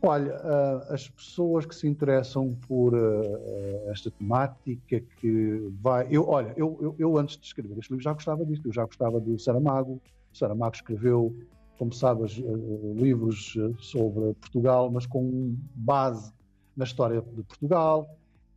Olha, 0.00 0.36
uh, 0.36 0.92
as 0.92 1.08
pessoas 1.08 1.66
que 1.66 1.74
se 1.74 1.88
interessam 1.88 2.56
por 2.68 2.94
uh, 2.94 3.90
esta 3.90 4.12
temática 4.12 5.00
que 5.20 5.68
vai. 5.80 6.06
Eu, 6.08 6.28
olha, 6.28 6.52
eu, 6.56 6.78
eu, 6.80 6.94
eu, 6.98 7.18
antes 7.18 7.36
de 7.36 7.46
escrever 7.46 7.78
este 7.78 7.90
livro 7.90 8.02
já 8.02 8.12
gostava 8.12 8.44
disto, 8.44 8.68
eu 8.68 8.72
já 8.72 8.84
gostava 8.84 9.18
do 9.18 9.36
Saramago. 9.40 10.00
O 10.32 10.36
Saramago 10.36 10.76
escreveu, 10.76 11.36
como 11.78 11.92
sabes, 11.92 12.38
uh, 12.38 12.94
livros 12.94 13.56
sobre 13.78 14.34
Portugal, 14.34 14.90
mas 14.90 15.06
com 15.06 15.56
base 15.74 16.32
na 16.76 16.84
história 16.84 17.20
de 17.20 17.42
Portugal. 17.42 18.08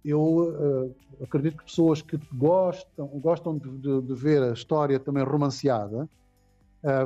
Eu 0.03 0.95
acredito 1.21 1.57
que 1.57 1.65
pessoas 1.65 2.01
que 2.01 2.19
gostam, 2.34 3.07
gostam 3.19 3.55
de, 3.55 3.69
de, 3.77 4.01
de 4.01 4.13
ver 4.15 4.41
a 4.41 4.51
história 4.51 4.99
também 4.99 5.23
romanceada 5.23 6.10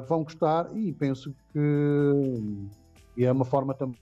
vão 0.07 0.23
gostar 0.23 0.69
e 0.73 0.93
penso 0.93 1.35
que 1.51 3.21
é 3.21 3.29
uma 3.29 3.43
forma 3.43 3.73
também 3.73 3.99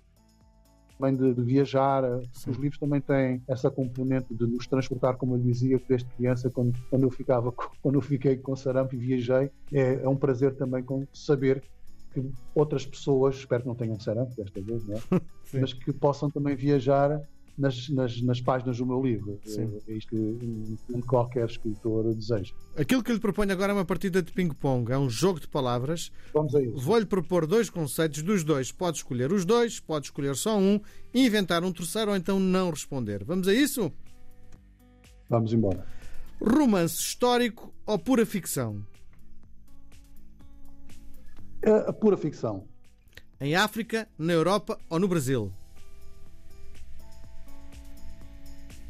também 1.04 1.16
de, 1.16 1.34
de 1.34 1.42
viajar. 1.42 2.04
Sim. 2.32 2.52
Os 2.52 2.58
livros 2.58 2.80
também 2.80 3.02
têm 3.02 3.42
essa 3.48 3.70
componente 3.70 4.34
de 4.34 4.46
nos 4.46 4.68
transportar, 4.68 5.18
como 5.18 5.36
eu 5.36 5.40
dizia, 5.40 5.80
desde 5.88 6.10
criança, 6.12 6.50
quando, 6.50 6.80
quando 6.90 7.04
eu 7.04 7.10
ficava, 7.10 7.52
quando 7.82 7.96
eu 7.96 8.02
fiquei 8.02 8.38
com 8.38 8.56
sarampo 8.56 8.96
e 8.96 8.98
viajei, 8.98 9.52
é, 9.74 10.02
é 10.04 10.08
um 10.08 10.16
prazer 10.16 10.56
também 10.56 10.84
com 10.84 11.06
saber 11.14 11.62
que 12.14 12.32
outras 12.56 12.86
pessoas, 12.86 13.36
espero 13.36 13.64
que 13.64 13.68
não 13.68 13.76
tenham 13.76 14.00
sarampo 14.00 14.36
desta 14.36 14.62
vez, 14.62 14.86
né? 14.86 15.02
mas 15.54 15.74
que 15.74 15.92
possam 15.92 16.30
também 16.30 16.56
viajar 16.56 17.22
nas, 17.58 17.90
nas, 17.90 18.22
nas, 18.22 18.42
páginas 18.42 18.78
do 18.78 18.86
meu 18.86 19.02
livro. 19.02 19.40
Sim. 19.46 19.80
É, 19.88 19.92
é 19.92 19.98
isto 19.98 20.10
que 20.10 21.02
qualquer 21.04 21.48
escritor 21.48 22.14
deseja. 22.14 22.54
Aquilo 22.76 23.04
que 23.04 23.14
lhe 23.14 23.20
proponho 23.20 23.52
agora 23.52 23.72
é 23.72 23.76
uma 23.76 23.86
partida 23.86 24.22
de 24.22 24.32
ping-pong. 24.32 24.92
É 24.92 24.98
um 24.98 25.10
jogo 25.10 25.40
de 25.40 25.48
palavras. 25.48 26.12
Vamos 26.34 26.56
a 26.56 26.62
isso. 26.62 26.78
Vou-lhe 26.78 27.06
propor 27.06 27.46
dois 27.46 27.70
conceitos 27.70 28.24
dos 28.24 28.44
dois. 28.44 28.72
Pode 28.72 28.98
escolher 28.98 29.32
os 29.32 29.46
dois, 29.46 29.80
pode 29.80 30.08
escolher 30.08 30.36
só 30.36 30.58
um, 30.58 30.80
inventar 31.14 31.64
um 31.64 31.72
terceiro 31.72 32.12
ou 32.12 32.18
então 32.18 32.40
não 32.40 32.70
responder. 32.70 33.24
Vamos 33.24 33.48
a 33.48 33.54
isso? 33.54 33.92
Vamos 35.30 35.54
embora. 35.54 35.86
Romance 36.42 37.00
histórico 37.00 37.74
ou 37.86 37.98
pura 37.98 38.26
ficção? 38.26 38.84
É, 41.64 41.92
pura 41.94 42.18
ficção. 42.18 42.68
Em 43.40 43.56
África, 43.56 44.08
na 44.18 44.34
Europa 44.34 44.78
ou 44.90 45.00
no 45.00 45.08
Brasil? 45.08 45.52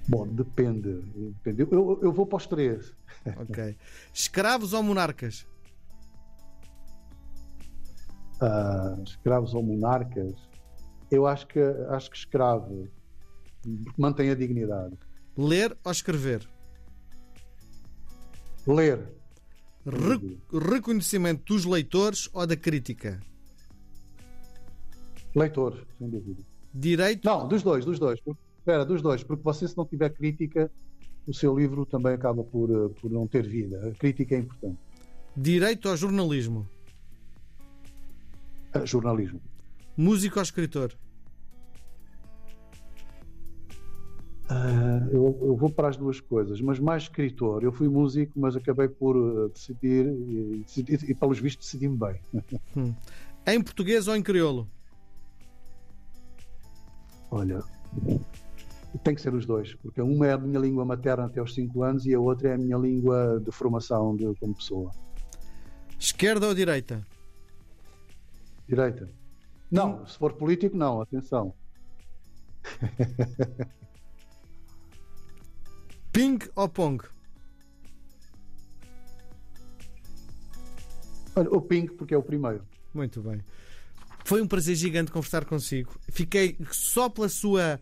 Bom, 0.08 0.28
depende. 0.28 1.02
depende. 1.44 1.62
Eu, 1.72 2.00
eu 2.02 2.12
vou 2.12 2.26
para 2.26 2.38
os 2.38 2.48
três. 2.48 2.94
Ok. 3.38 3.78
Escravos 4.14 4.74
ou 4.74 4.84
monarcas? 4.84 5.48
Uh, 8.42 9.02
escravos 9.02 9.54
ou 9.54 9.64
monarcas? 9.64 10.34
Eu 11.10 11.26
acho 11.26 11.48
que, 11.48 11.60
acho 11.90 12.12
que 12.12 12.18
escravo. 12.18 12.90
Mantém 13.98 14.30
a 14.30 14.36
dignidade. 14.36 14.98
Ler 15.38 15.78
ou 15.86 15.92
escrever? 15.92 16.46
Ler. 18.68 19.08
Re 19.86 20.38
reconhecimento 20.52 21.54
dos 21.54 21.66
leitores 21.66 22.30
ou 22.34 22.48
da 22.48 22.56
crítica? 22.56 23.22
Leitores, 25.36 25.84
sem 25.98 26.10
dúvida. 26.10 26.42
Direito? 26.74 27.26
Não, 27.26 27.48
dos 27.48 27.62
dois, 27.64 27.84
dos 27.84 28.00
dois. 28.00 28.20
Espera, 28.58 28.86
dos 28.86 29.02
dois, 29.02 29.24
porque 29.24 29.44
você, 29.44 29.68
se 29.68 29.76
não 29.76 29.86
tiver 29.86 30.10
crítica, 30.12 30.72
o 31.28 31.34
seu 31.34 31.58
livro 31.58 31.86
também 31.86 32.14
acaba 32.14 32.44
por, 32.44 32.70
eh, 32.70 32.90
por 33.02 33.12
não 33.12 33.28
ter 33.28 33.48
vida. 33.48 33.90
A 33.90 33.92
crítica 33.92 34.36
é 34.36 34.40
importante. 34.40 34.78
Direito 35.36 35.90
ao 35.90 35.98
jornalismo? 35.98 36.68
Uh, 38.76 38.86
jornalismo. 38.86 39.42
Músico 39.98 40.40
ou 40.40 40.44
escritor? 40.44 40.94
Uh, 44.50 45.10
eu, 45.10 45.40
eu, 45.42 45.56
vou 45.56 45.70
para 45.70 45.88
as 45.88 45.96
duas 45.96 46.20
coisas, 46.20 46.60
mas 46.60 46.80
mais 46.80 47.04
escritor. 47.04 47.64
Eu 47.64 47.72
fui 47.72 47.88
músico, 47.88 48.34
mas 48.36 48.56
acabei 48.56 48.90
por 48.90 49.16
uh, 49.16 49.50
decidir 49.50 50.06
e, 50.06 50.66
e, 50.78 51.12
e, 51.12 51.16
pelos 51.16 51.40
vistos, 51.40 51.66
decidi-me 51.66 51.98
bem. 51.98 52.20
Hum. 52.76 52.94
Em 53.46 53.62
português 53.62 54.08
ou 54.08 54.16
em 54.16 54.24
crioulo? 54.24 54.68
Olha, 57.30 57.62
tem 59.04 59.16
que 59.16 59.22
ser 59.22 59.34
os 59.34 59.46
dois, 59.46 59.76
porque 59.76 60.02
uma 60.02 60.28
é 60.28 60.34
a 60.34 60.38
minha 60.38 60.60
língua 60.60 60.86
materna 60.86 61.26
até 61.26 61.40
aos 61.40 61.54
5 61.54 61.84
anos 61.84 62.06
e 62.06 62.14
a 62.14 62.20
outra 62.20 62.50
é 62.50 62.54
a 62.54 62.58
minha 62.58 62.78
língua 62.78 63.42
de 63.44 63.52
formação 63.52 64.16
de, 64.16 64.34
como 64.40 64.56
pessoa. 64.56 64.92
Esquerda 66.00 66.48
ou 66.48 66.56
direita? 66.56 67.06
Direita. 68.68 69.10
Não, 69.70 70.06
se 70.06 70.18
for 70.18 70.34
político, 70.34 70.78
não, 70.78 71.02
atenção. 71.02 71.54
Ping 76.14 76.38
ou 76.56 76.70
Pong? 76.70 77.04
Olha, 81.36 81.50
o 81.50 81.60
Ping, 81.60 81.88
porque 81.88 82.14
é 82.14 82.18
o 82.18 82.22
primeiro. 82.22 82.64
Muito 82.94 83.20
bem. 83.22 83.42
Foi 84.24 84.40
um 84.40 84.48
prazer 84.48 84.76
gigante 84.76 85.12
conversar 85.12 85.44
consigo. 85.44 85.96
Fiquei 86.10 86.56
só 86.72 87.10
pela 87.10 87.28
sua 87.28 87.82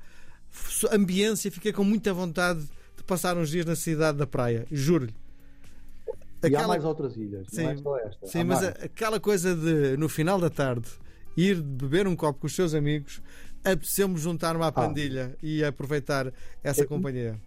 ambiência, 0.91 1.52
fiquei 1.52 1.74
com 1.74 1.84
muita 1.84 2.13
vontade 2.13 2.62
de 2.96 3.04
passar 3.04 3.38
uns 3.38 3.50
dias 3.50 3.65
na 3.65 3.76
cidade 3.76 4.17
da 4.17 4.26
praia, 4.26 4.65
juro-lhe. 4.72 5.13
Aquela... 6.41 6.62
E 6.62 6.63
há 6.63 6.67
mais 6.67 6.86
outras 6.86 7.17
ilhas, 7.17 7.48
sim, 7.50 7.63
não 7.63 7.70
é 7.70 7.78
só 7.78 7.98
esta. 7.98 8.28
Sim, 8.28 8.39
há 8.39 8.46
mas 8.46 8.62
mais. 8.62 8.84
aquela 8.84 9.20
coisa 9.20 9.54
de, 9.54 9.98
no 9.98 10.08
final 10.08 10.39
da 10.39 10.50
tarde, 10.50 10.89
ir 11.36 11.62
beber 11.62 12.08
um 12.08 12.15
copo 12.15 12.39
com 12.39 12.48
os 12.48 12.56
seus 12.56 12.74
amigos, 12.74 13.22
apeteceu-me 13.63 14.17
juntar-me 14.17 14.63
à 14.63 14.67
ah. 14.67 14.72
pandilha 14.72 15.34
ah. 15.34 15.38
e 15.44 15.63
aproveitar 15.63 16.34
essa 16.63 16.84
é, 16.84 16.86
companhia. 16.86 17.39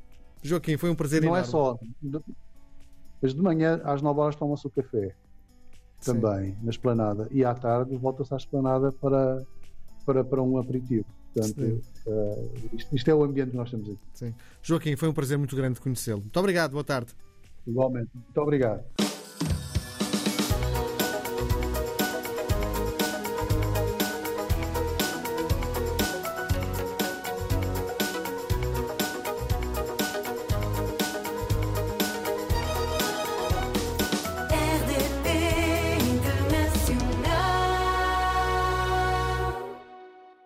Joaquim, 0.45 0.77
foi 0.77 0.91
um 0.91 0.95
prazer 0.95 1.23
não 1.23 1.35
é 1.35 1.41
enorme. 1.41 1.53
Não 2.03 2.19
é 2.19 2.21
só. 2.21 2.23
Mas 3.23 3.35
de 3.35 3.41
manhã, 3.41 3.81
às 3.83 4.03
9 4.03 4.21
horas, 4.21 4.37
toma-se 4.37 4.67
o 4.67 4.71
café. 4.71 5.15
Também, 6.05 6.53
Sim. 6.53 6.59
na 6.63 6.71
esplanada. 6.71 7.29
E 7.31 7.43
à 7.43 7.55
tarde, 7.55 7.97
volta-se 7.97 8.35
à 8.35 8.37
esplanada 8.37 8.93
para, 8.93 9.43
para, 10.05 10.23
para 10.23 10.43
um 10.43 10.59
aperitivo. 10.59 11.07
Portanto, 11.33 11.83
uh, 12.07 12.53
isto, 12.75 12.95
isto, 12.95 13.11
é 13.11 13.15
o 13.15 13.25
ambiente 13.25 13.53
que 13.53 13.57
nós 13.57 13.71
temos 13.71 13.89
aqui. 13.89 13.99
Sim. 14.13 14.35
Joaquim, 14.63 14.95
foi 14.95 15.09
um 15.09 15.15
prazer 15.15 15.39
muito 15.39 15.57
grande 15.57 15.81
conhecê-lo. 15.81 16.21
Muito 16.21 16.39
obrigado, 16.39 16.73
boa 16.73 16.85
tarde. 16.85 17.13
Igualmente. 17.67 18.11
Muito 18.15 18.41
obrigado. 18.41 18.85